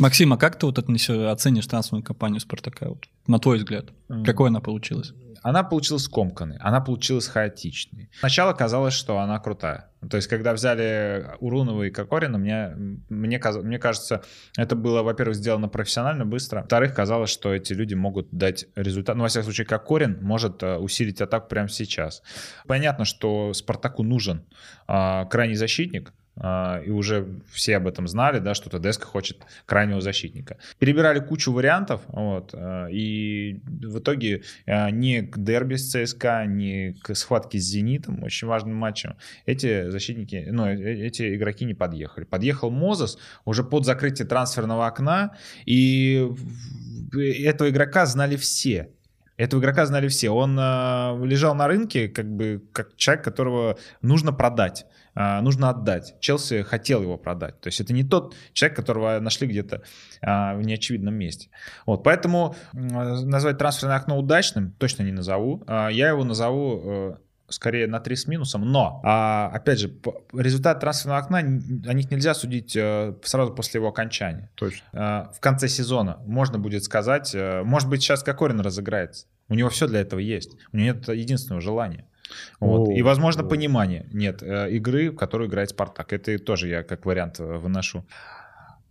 [0.00, 2.88] Максим, а как ты вот отнесешь, оценишь трансферную кампанию Спартака?
[2.88, 3.86] Вот, на твой взгляд,
[4.24, 5.12] какой она получилась?
[5.44, 8.08] Она получилась скомканной, она получилась хаотичной.
[8.18, 9.90] Сначала казалось, что она крутая.
[10.08, 12.72] То есть, когда взяли Урунова и Кокорина, мне,
[13.10, 14.22] мне, мне кажется,
[14.56, 16.60] это было, во-первых, сделано профессионально, быстро.
[16.60, 19.16] Во-вторых, казалось, что эти люди могут дать результат.
[19.16, 22.22] Ну, во всяком случае, Кокорин может э, усилить атаку прямо сейчас.
[22.66, 24.46] Понятно, что Спартаку нужен
[24.86, 30.56] а, крайний защитник, и уже все об этом знали, да, что ТДСК хочет крайнего защитника.
[30.78, 36.96] Перебирали кучу вариантов, вот, а, и в итоге а, ни к дерби с ЦСКА, ни
[37.02, 39.16] к схватке с Зенитом, очень важным матчем,
[39.46, 42.24] эти защитники, ну, э, эти игроки не подъехали.
[42.24, 46.28] Подъехал Мозес уже под закрытие трансферного окна, и
[47.12, 48.88] этого игрока знали все.
[49.36, 50.30] Этого игрока знали все.
[50.30, 54.86] Он э, лежал на рынке, как бы как человек, которого нужно продать.
[55.14, 56.16] А, нужно отдать.
[56.20, 57.60] Челси хотел его продать.
[57.60, 59.82] То есть это не тот человек, которого нашли где-то
[60.20, 61.50] а, в неочевидном месте.
[61.86, 65.62] Вот, поэтому назвать трансферное окно удачным точно не назову.
[65.66, 67.16] А, я его назову э,
[67.48, 69.94] скорее на 3 с минусом, но, опять же,
[70.32, 74.50] результат трансферного окна, о них нельзя судить э, сразу после его окончания.
[74.54, 75.30] Точно.
[75.34, 79.26] В конце сезона можно будет сказать, э, может быть, сейчас Кокорин разыграется.
[79.48, 80.56] У него все для этого есть.
[80.72, 82.06] У него нет единственного желания.
[82.60, 82.88] Вот.
[82.88, 86.12] И, возможно, понимание нет э, игры, в которую играет Спартак.
[86.12, 88.04] Это тоже я как вариант э, выношу.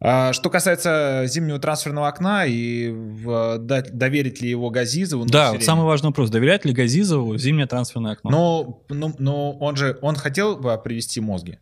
[0.04, 5.26] А, что касается зимнего трансферного окна и в, доверить ли его Газизову?
[5.26, 6.30] Да, вот самый важный вопрос.
[6.30, 8.30] Доверять ли Газизову зимнее трансферное окно?
[8.30, 11.60] Но, ну, но он же он хотел бы привести мозги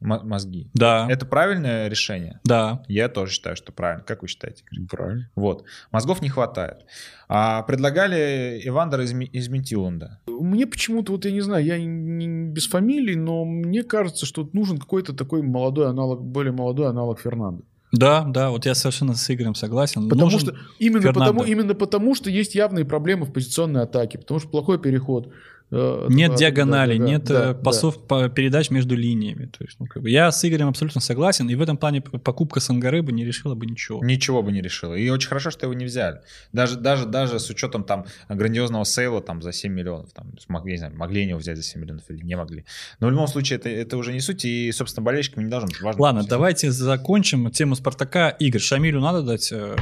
[0.00, 0.70] мозги.
[0.74, 1.06] Да.
[1.10, 2.40] Это правильное решение?
[2.44, 2.84] Да.
[2.88, 4.04] Я тоже считаю, что правильно.
[4.04, 4.64] Как вы считаете?
[4.88, 5.28] Правильно.
[5.34, 5.64] Вот.
[5.90, 6.84] Мозгов не хватает.
[7.28, 10.20] А предлагали Ивандера из, из Митиланда.
[10.26, 14.78] Мне почему-то, вот я не знаю, я не без фамилии, но мне кажется, что нужен
[14.78, 17.64] какой-то такой молодой аналог, более молодой аналог Фернандо.
[17.90, 20.08] Да, да, вот я совершенно с Игорем согласен.
[20.08, 24.40] Потому Нужен что именно потому, именно потому, что есть явные проблемы в позиционной атаке, потому
[24.40, 25.32] что плохой переход,
[25.70, 28.28] нет диагонали, да, да, нет да, пасов, да.
[28.28, 29.46] передач между линиями.
[29.46, 32.60] То есть, ну, как бы я с Игорем абсолютно согласен, и в этом плане покупка
[32.60, 34.02] Сангары бы не решила бы ничего.
[34.04, 34.94] Ничего бы не решила.
[34.94, 36.20] И очень хорошо, что его не взяли.
[36.52, 40.10] Даже, даже, даже с учетом там грандиозного сейла там за 7 миллионов.
[40.12, 42.64] Там, могли, не знаю, могли они его взять за 7 миллионов или не могли.
[43.00, 45.80] Но в любом случае это, это уже не суть, и, собственно, болельщикам не должно быть
[45.80, 46.02] важно.
[46.02, 48.30] Ладно, давайте закончим тему Спартака.
[48.30, 49.76] Игорь, Шамилю надо дать э,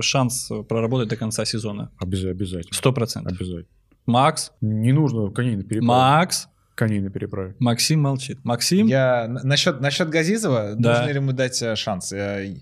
[0.00, 1.90] шанс проработать до конца сезона?
[1.98, 2.62] Обязательно.
[2.72, 3.32] Сто процентов.
[3.32, 3.79] Обязательно.
[4.10, 4.52] Макс.
[4.60, 5.86] Не нужно коней на переправе.
[5.86, 6.48] Макс.
[6.74, 7.54] Коней на переправе.
[7.58, 8.38] Максим молчит.
[8.44, 8.86] Максим?
[8.86, 10.90] Я насчет, насчет Газизова, да.
[10.90, 12.12] нужно ли ему дать э, шанс?
[12.12, 12.54] Э,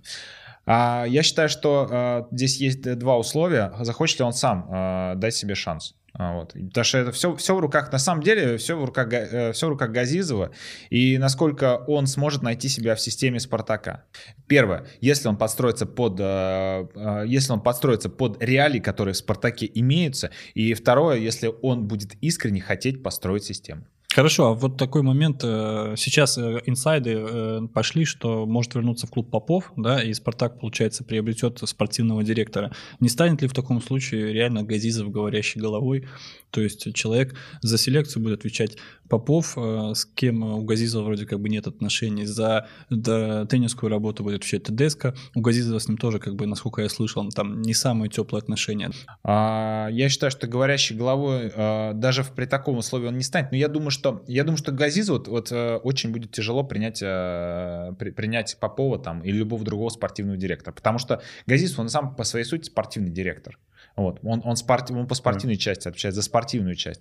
[0.67, 3.73] а, я считаю, что э, здесь есть два условия.
[3.81, 5.95] Захочет ли он сам дать себе шанс?
[6.15, 6.53] А, вот.
[6.53, 9.67] Потому что это все, все в руках, на самом деле, все в, руках, э, все
[9.67, 10.51] в руках Газизова,
[10.91, 14.05] и насколько он сможет найти себя в системе Спартака.
[14.47, 19.71] Первое, если он подстроится под, э, э, если он подстроится под реалии, которые в Спартаке
[19.75, 23.87] имеются, и второе, если он будет искренне хотеть построить систему.
[24.19, 25.43] Хорошо, а вот такой момент.
[25.45, 30.59] Э, сейчас э, инсайды э, пошли, что может вернуться в клуб Попов, да, и Спартак,
[30.59, 32.73] получается, приобретет спортивного директора.
[32.99, 36.09] Не станет ли в таком случае реально Газизов говорящей головой?
[36.51, 38.77] То есть человек за селекцию будет отвечать
[39.09, 44.65] Попов, с кем у Газизова вроде как бы нет отношений, за теннисскую работу будет отвечать
[44.65, 45.15] Тедеско.
[45.35, 48.91] У Газизова с ним тоже, как бы, насколько я слышал, там не самые теплые отношения.
[49.25, 51.53] А, я считаю, что говорящей головой
[51.95, 55.15] даже при таком условии он не станет, но я думаю, что я думаю, что Газизу
[55.15, 59.89] вот, вот э, очень будет тяжело принять, э, при, принять Попова там или любого другого
[59.91, 63.59] спортивного директора, потому что Газиз, он сам по своей сути спортивный директор.
[63.99, 64.21] Вот.
[64.23, 65.59] Он, он, спорт, он по спортивной mm.
[65.59, 67.01] части отвечает за спортивную часть.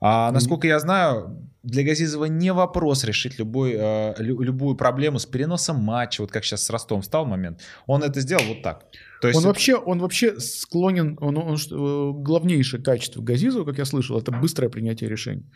[0.00, 5.76] А, насколько я знаю, для Газизова не вопрос решить любой, э, любую проблему с переносом
[5.76, 7.60] матча, вот как сейчас с Ростом встал момент.
[7.86, 8.86] Он это сделал вот так.
[9.20, 9.48] То есть он, это...
[9.50, 14.68] вообще, он вообще склонен, он, он, он, главнейшее качество Газизова, как я слышал, это быстрое
[14.68, 15.46] принятие решений.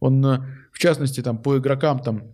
[0.00, 0.40] Он, э,
[0.72, 2.24] в частности, там, по игрокам, там,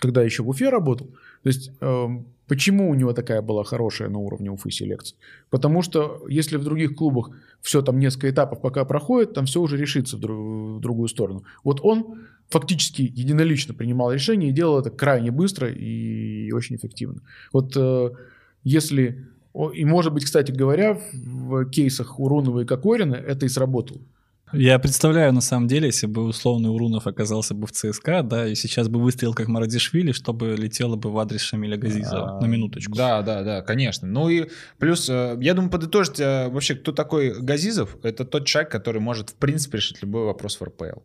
[0.00, 1.06] когда еще в Уфе работал,
[1.44, 2.06] то есть э,
[2.48, 5.18] почему у него такая была хорошая на уровне Уфы селекция?
[5.50, 7.30] Потому что если в других клубах
[7.60, 11.44] все там несколько этапов пока проходит, там все уже решится в, друг, в другую сторону.
[11.64, 17.22] Вот он фактически единолично принимал решение и делал это крайне быстро и очень эффективно.
[17.52, 18.10] Вот э,
[18.64, 19.26] если...
[19.74, 24.00] И может быть, кстати говоря, в кейсах Урунова и Кокорина это и сработало.
[24.52, 28.54] Я представляю, на самом деле, если бы условный Урунов оказался бы в ЦСКА, да, и
[28.54, 32.96] сейчас бы выстрелил как Марадишвили, чтобы летело бы в адрес Шамиля Газизова, а, на минуточку.
[32.96, 34.08] Да, да, да, конечно.
[34.08, 38.70] Ну и плюс, э, я думаю, подытожить э, вообще, кто такой Газизов, это тот человек,
[38.70, 41.00] который может, в принципе, решить любой вопрос в РПЛ.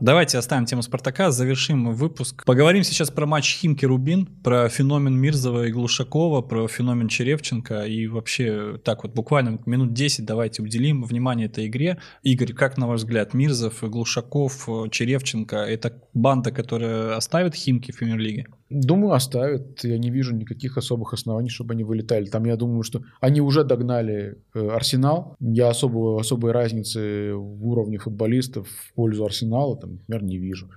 [0.00, 2.44] Давайте оставим тему Спартака, завершим выпуск.
[2.44, 8.78] Поговорим сейчас про матч Химки-Рубин, про феномен Мирзова и Глушакова, про феномен Черевченко и вообще
[8.84, 11.98] так вот буквально минут 10 давайте уделим внимание этой игре.
[12.22, 18.46] Игорь, как на ваш взгляд, Мирзов, Глушаков, Черевченко– это банда, которая оставит Химки в премьер-лиге?
[18.70, 19.82] Думаю, оставят.
[19.82, 22.26] Я не вижу никаких особых оснований, чтобы они вылетали.
[22.26, 25.36] Там я думаю, что они уже догнали э, Арсенал.
[25.40, 30.70] Я особого, особой разницы в уровне футболистов в пользу Арсенала, там, например, не вижу.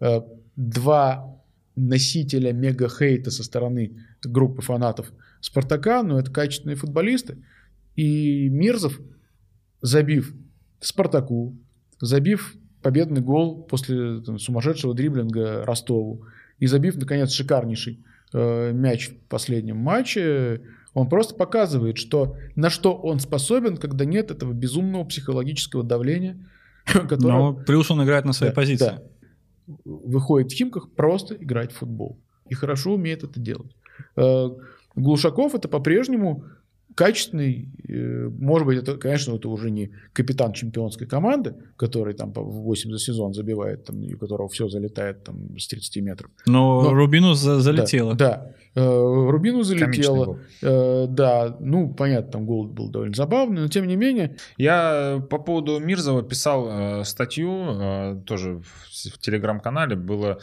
[0.00, 0.20] Э,
[0.54, 1.36] два
[1.74, 7.38] носителя мега-хейта со стороны группы фанатов Спартака, но это качественные футболисты.
[7.96, 9.00] И Мирзов,
[9.80, 10.32] забив
[10.80, 11.56] Спартаку,
[12.00, 16.24] забив победный гол после там, сумасшедшего дриблинга Ростову,
[16.62, 20.60] и забив, наконец, шикарнейший э, мяч в последнем матче,
[20.94, 26.38] он просто показывает, что на что он способен, когда нет этого безумного психологического давления,
[26.84, 27.32] которое...
[27.32, 28.84] Но плюс он играет на своей да, позиции.
[28.84, 29.02] Да.
[29.84, 32.20] Выходит в Химках просто играть в футбол.
[32.48, 33.74] И хорошо умеет это делать.
[34.14, 34.50] Э,
[34.94, 36.44] Глушаков это по-прежнему
[36.94, 42.42] качественный, э, может быть, это, конечно, это уже не капитан чемпионской команды, который там по
[42.42, 46.30] 8 за сезон забивает, там, и у которого все залетает там с 30 метров.
[46.46, 48.14] Но, Но Рубину за залетело.
[48.14, 48.82] Да, да.
[48.82, 50.38] Э, Рубину залетело.
[50.62, 54.36] Э, да, ну, понятно, там гол был довольно забавный, но тем не менее.
[54.56, 60.38] Я по поводу Мирзова писал статью, тоже в телеграм-канале, было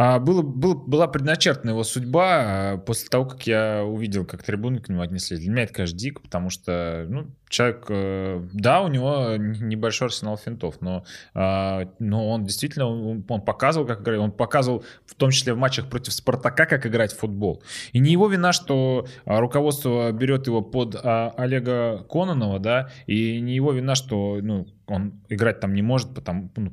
[0.00, 4.78] а, было, было, была предначертана его судьба а, после того, как я увидел, как трибуны
[4.78, 5.40] к нему отнеслись.
[5.40, 10.36] Для меня это, конечно, дико, потому что ну, человек, э, да, у него небольшой арсенал
[10.36, 14.20] финтов, но, а, но он действительно он, он показывал, как играть.
[14.20, 17.64] Он показывал, в том числе в матчах против Спартака, как играть в футбол.
[17.90, 23.72] И не его вина, что руководство берет его под Олега Кононова, да, и не его
[23.72, 26.72] вина, что ну, он играть там не может, потому, ну,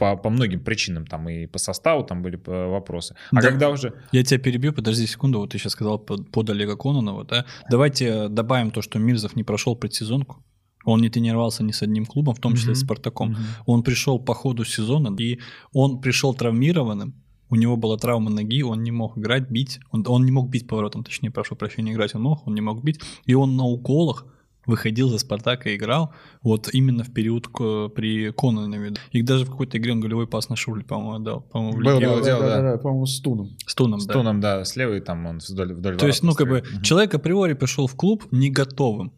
[0.00, 3.14] по, по многим причинам, там и по составу там были э, вопросы.
[3.32, 3.48] А да.
[3.48, 3.92] когда уже...
[4.12, 7.44] Я тебя перебью, подожди секунду, вот ты сейчас сказал под, под Олега Кононова, да?
[7.70, 10.42] Давайте добавим то, что Мирзов не прошел предсезонку.
[10.86, 12.76] Он не тренировался ни с одним клубом, в том числе mm-hmm.
[12.76, 13.32] с Спартаком.
[13.32, 13.62] Mm-hmm.
[13.66, 15.38] Он пришел по ходу сезона, и
[15.72, 17.14] он пришел травмированным,
[17.50, 20.66] у него была травма ноги, он не мог играть, бить, он, он не мог бить
[20.66, 24.24] поворотом, точнее, прошу прощения, играть он мог, он не мог бить, и он на уколах
[24.66, 28.94] выходил за Спартак и играл вот именно в период к, при Кононове.
[29.12, 31.40] И даже в какой-то игре он голевой пас на Шуле, по-моему, отдал.
[31.42, 32.56] По-моему, в было дело, да.
[32.56, 33.56] да, да, по-моему, с Туном.
[33.66, 34.12] С Туном, с да.
[34.12, 36.82] С Туном, да, с левой там он вдоль, вдоль То есть, ну, как бы, угу.
[36.82, 39.12] человек априори пришел в клуб не готовым.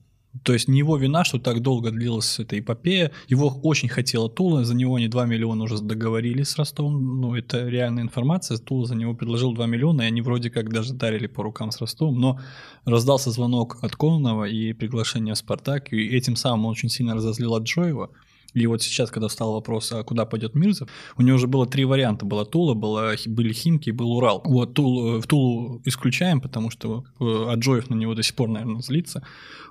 [0.44, 3.12] То есть не его вина, что так долго длилась эта эпопея.
[3.28, 7.20] Его очень хотела Тула, за него они 2 миллиона уже договорились с Ростовом.
[7.20, 8.56] Ну, это реальная информация.
[8.56, 11.80] Тула за него предложил 2 миллиона, и они вроде как даже дарили по рукам с
[11.80, 12.18] Ростовом.
[12.18, 12.40] Но
[12.86, 17.54] раздался звонок от Кононова и приглашение в Спартак, и этим самым он очень сильно разозлил
[17.54, 18.10] Аджоева.
[18.54, 21.84] И вот сейчас, когда встал вопрос, а куда пойдет Мирзов, у него уже было три
[21.84, 22.26] варианта.
[22.26, 24.42] Была Тула, была, были Химки и был Урал.
[24.44, 28.80] Вот Тул, в Тулу исключаем, потому что э, Аджоев на него до сих пор, наверное,
[28.80, 29.24] злится.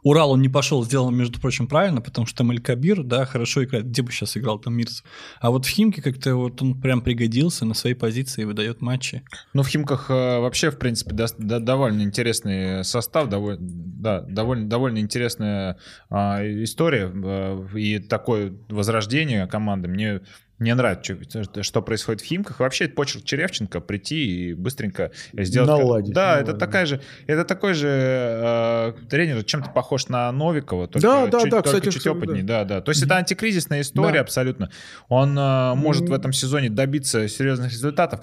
[0.04, 3.64] Урал он не пошел, сделал, между прочим, правильно, потому что там Эль Кабир, да, хорошо
[3.64, 3.88] играет.
[3.88, 5.04] Где бы сейчас играл там Мирзов?
[5.40, 9.24] А вот в Химке как-то вот он прям пригодился на своей позиции и выдает матчи.
[9.54, 14.68] Ну, в Химках э, вообще, в принципе, до, до, довольно интересный состав, довольно, да, довольно,
[14.68, 15.78] довольно интересная
[16.10, 17.12] э, история.
[17.14, 19.88] Э, и такой возрождение команды.
[19.88, 20.22] Мне
[20.62, 22.60] мне нравится, что, что происходит в Химках.
[22.60, 25.68] Вообще, это почерк Черевченко прийти и быстренько сделать...
[25.68, 26.14] Наладить.
[26.14, 26.50] Да, наладить.
[26.50, 31.40] это такая же, это такой же э, тренер, чем-то похож на Новикова, только да, да,
[31.40, 32.44] чуть, да, только кстати, чуть опытнее.
[32.44, 32.64] Да.
[32.64, 32.82] да, да.
[32.82, 33.08] То есть mm-hmm.
[33.08, 34.22] это антикризисная история да.
[34.22, 34.70] абсолютно.
[35.10, 36.10] Он э, может mm-hmm.
[36.10, 38.22] в этом сезоне добиться серьезных результатов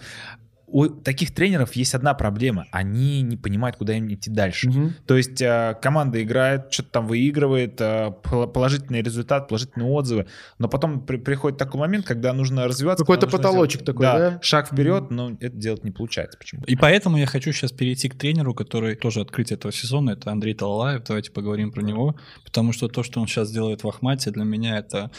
[0.70, 2.66] у таких тренеров есть одна проблема.
[2.72, 4.68] Они не понимают, куда им идти дальше.
[4.68, 4.90] Угу.
[5.06, 10.26] То есть э, команда играет, что-то там выигрывает, э, положительный результат, положительные отзывы.
[10.58, 13.04] Но потом при, приходит такой момент, когда нужно развиваться.
[13.04, 14.38] Какой-то потолочек сделать, такой, да, да?
[14.42, 15.14] Шаг вперед, угу.
[15.14, 16.70] но это делать не получается почему-то.
[16.70, 20.10] И поэтому я хочу сейчас перейти к тренеру, который тоже открытие этого сезона.
[20.10, 21.02] Это Андрей Талалаев.
[21.04, 22.16] Давайте поговорим про него.
[22.44, 25.10] Потому что то, что он сейчас делает в Ахмате, для меня это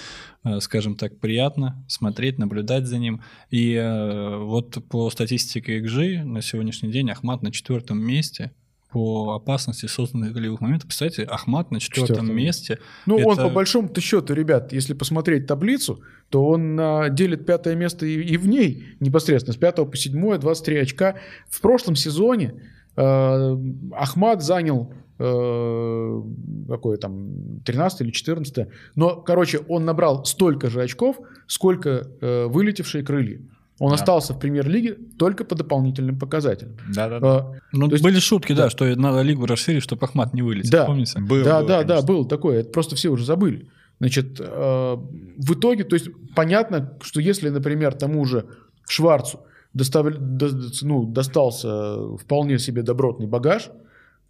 [0.60, 3.22] скажем так, приятно смотреть, наблюдать за ним.
[3.50, 8.52] И э, вот по статистике XG на сегодняшний день Ахмат на четвертом месте
[8.92, 10.88] по опасности созданных голевых моментов.
[10.88, 12.36] Представляете, Ахмат на четвертом, четвертом.
[12.36, 12.80] месте.
[13.06, 13.28] Ну, это...
[13.28, 18.20] он по большому-то счету, ребят, если посмотреть таблицу, то он а, делит пятое место и,
[18.20, 21.16] и в ней непосредственно, с пятого по седьмое, 23 очка.
[21.50, 22.54] В прошлом сезоне
[23.00, 23.58] э,
[23.94, 26.22] Ахмат занял э,
[26.68, 33.04] какое там, 13 или 14 но, короче, он набрал столько же очков, сколько э, вылетевшие
[33.04, 33.40] крылья.
[33.80, 33.96] Он да.
[33.96, 36.76] остался в премьер-лиге только по дополнительным показателям.
[36.94, 37.28] Да, да, да.
[37.28, 38.64] А, ну, есть, были шутки, да.
[38.64, 40.70] да, что надо лигу расширить, чтобы Ахмат не вылетел.
[40.70, 41.20] Да, помните?
[41.20, 41.96] Был, да, было, да, конечно.
[41.96, 42.60] да, был такое.
[42.60, 43.70] Это просто все уже забыли.
[44.00, 48.46] Значит, э, в итоге, то есть понятно, что если, например, тому же
[48.86, 49.42] Шварцу
[49.74, 50.50] достав, до,
[50.82, 53.70] ну, достался вполне себе добротный багаж,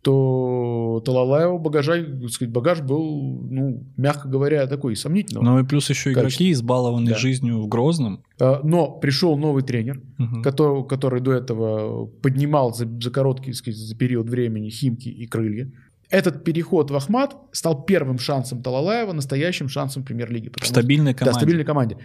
[0.01, 5.43] то Талалаева багажа, так сказать, багаж был, ну, мягко говоря, такой сомнительный.
[5.43, 6.51] Ну и плюс еще игроки, качество.
[6.51, 7.19] избалованные Да.
[7.19, 8.23] жизнью в Грозном.
[8.39, 10.41] Э, Но пришел новый тренер, Мгм.
[10.41, 15.27] который, который до этого поднимал за, за короткий, так сказать, за период времени Химки и
[15.27, 15.69] Крылья.
[16.09, 20.51] Этот переход в Ахмат стал первым шансом Талалаева, настоящим шансом премьер-лиги.
[20.55, 21.39] Что- стабильной Да, команде.
[21.39, 21.97] стабильной команде.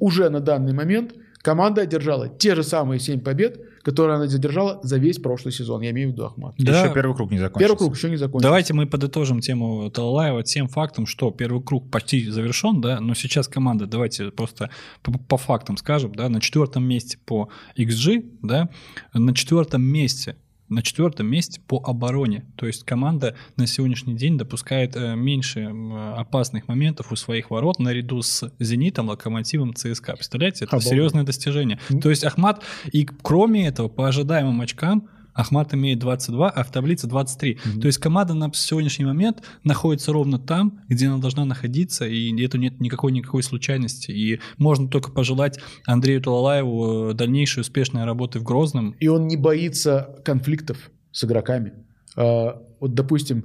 [0.00, 4.96] Уже на данный момент команда одержала те же самые 7 побед, которые она задержала за
[4.98, 5.82] весь прошлый сезон.
[5.82, 6.54] Я имею в виду Ахмат.
[6.58, 6.84] Да.
[6.84, 7.58] Еще первый круг не закончился.
[7.68, 8.48] Первый круг еще не закончился.
[8.48, 13.46] Давайте мы подытожим тему Талалаева тем фактом, что первый круг почти завершен, да, но сейчас
[13.46, 14.70] команда, давайте просто
[15.02, 18.68] по, по фактам скажем, да, на четвертом месте по XG, да,
[19.12, 20.36] на четвертом месте
[20.74, 22.44] на четвертом месте по обороне.
[22.56, 25.72] То есть команда на сегодняшний день допускает э, меньше
[26.16, 30.14] опасных моментов у своих ворот наряду с «Зенитом», «Локомотивом», ЦСКА.
[30.14, 30.90] Представляете, это Обалдеть.
[30.90, 31.78] серьезное достижение.
[32.02, 32.62] То есть Ахмат,
[32.92, 37.58] и кроме этого, по ожидаемым очкам, Ахмат имеет 22, а в таблице 23.
[37.64, 37.80] Мгм.
[37.80, 42.56] То есть команда на сегодняшний момент находится ровно там, где она должна находиться, и это
[42.58, 44.10] нет никакой никакой случайности.
[44.12, 48.94] И можно только пожелать Андрею Талалаеву э, дальнейшей успешной работы в Грозном.
[49.00, 51.72] И он не боится конфликтов с игроками.
[52.16, 53.44] А, Вот, допустим,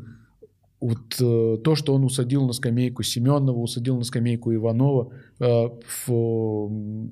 [0.82, 5.46] вот э, то, что он усадил на скамейку Семенова, усадил на скамейку Иванова, э,
[6.06, 7.12] в-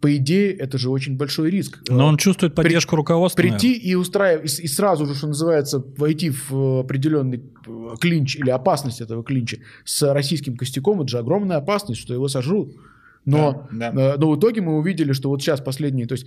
[0.00, 1.80] по идее, это же очень большой риск.
[1.88, 3.40] Но он чувствует поддержку руководства.
[3.40, 8.36] прийти и устраивать, и, и сразу же, что называется, войти в э, определенный э, клинч
[8.36, 12.76] или опасность этого клинча с российским костяком, это же огромная опасность, что его сожрут.
[13.24, 14.14] Но, Да, да.
[14.14, 16.26] э, но в итоге мы увидели, что вот сейчас последние, то есть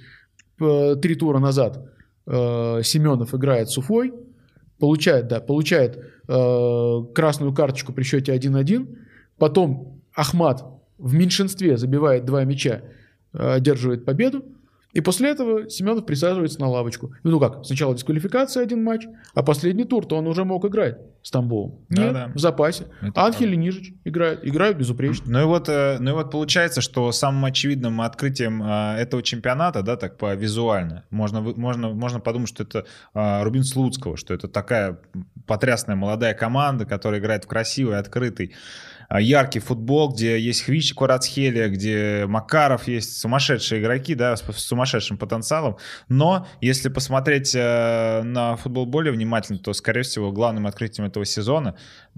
[0.60, 1.86] э, три тура назад
[2.26, 4.14] э, Семенов играет с Уфой,
[4.80, 5.98] получает, да, получает
[6.28, 8.98] э, красную карточку при счете 1-1,
[9.38, 10.66] потом Ахмат
[10.98, 13.03] в меньшинстве забивает два мяча, э,
[13.34, 14.44] одерживает победу,
[14.94, 17.14] и после этого Семенов присаживается на лавочку.
[17.24, 21.80] Ну как, сначала дисквалификация один матч, а последний тур-то он уже мог играть с Тамбовым.
[21.90, 22.32] Да, Нет, да.
[22.36, 22.86] в запасе.
[23.02, 23.56] Это Анхель правда.
[23.56, 25.26] и Нижич играют, играют безупречно.
[25.28, 29.82] Ну и вот, э, ну и вот получается, что самым очевидным открытием э, этого чемпионата,
[29.82, 34.48] да, так по визуально, можно, можно, можно подумать, что это э, Рубин Слуцкого, что это
[34.48, 35.00] такая
[35.48, 38.54] потрясная молодая команда, которая играет в красивый, открытый,
[39.20, 45.18] яркий футбол, где есть Хвич Кварацхелия, где Макаров есть, сумасшедшие игроки, да, с, с сумасшедшим
[45.18, 45.78] потенциалом.
[46.10, 51.76] Но если посмотреть э, на футбол более внимательно, то, скорее всего, главным открытием этого сезона,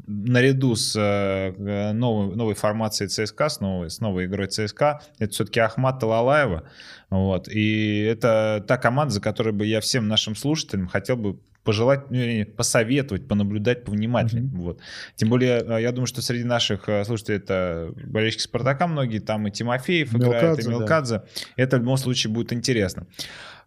[0.07, 5.59] наряду с э, новой, новой формацией ЦСКА, с новой, с новой игрой ЦСКА, это все-таки
[5.59, 6.63] Ахмат Талалаева.
[7.23, 7.47] Вот.
[7.47, 12.17] И это та команда, за которой бы я всем нашим слушателям хотел бы пожелать, ну,
[12.17, 14.51] вернее, посоветовать, понаблюдать повнимательнее.
[14.53, 14.79] Вот.
[15.15, 19.47] Тем более, э, я думаю, что среди наших э, слушателей это болельщики Спартака многие, там
[19.47, 20.69] и Тимофеев играет, и Мелкадзе, да.
[20.69, 21.21] Мелкадзе.
[21.55, 23.07] Это в любом случае будет интересно.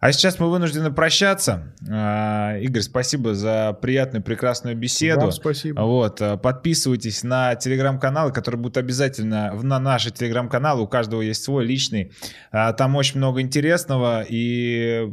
[0.00, 1.72] А сейчас мы вынуждены прощаться.
[1.90, 5.22] А, Игорь, спасибо за приятную, прекрасную беседу.
[5.22, 5.80] Вам спасибо.
[5.80, 10.82] Вот, э, подписывайтесь на телеграм-каналы, которые будут обязательно в- на наши телеграм-каналы.
[10.82, 12.12] У каждого есть свой личный.
[12.52, 14.24] А, Там очень много интересного.
[14.28, 15.10] И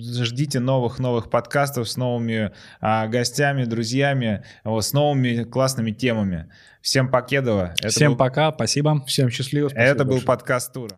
[0.00, 6.48] ждите новых-новых подкастов с новыми а, гостями, друзьями, вот, с новыми классными темами.
[6.80, 7.74] Всем покедова.
[7.80, 9.02] Это Всем был- пока, спасибо.
[9.06, 9.68] Всем счастливо.
[9.68, 10.26] спасибо Это был большое.
[10.26, 10.94] подкаст Тура.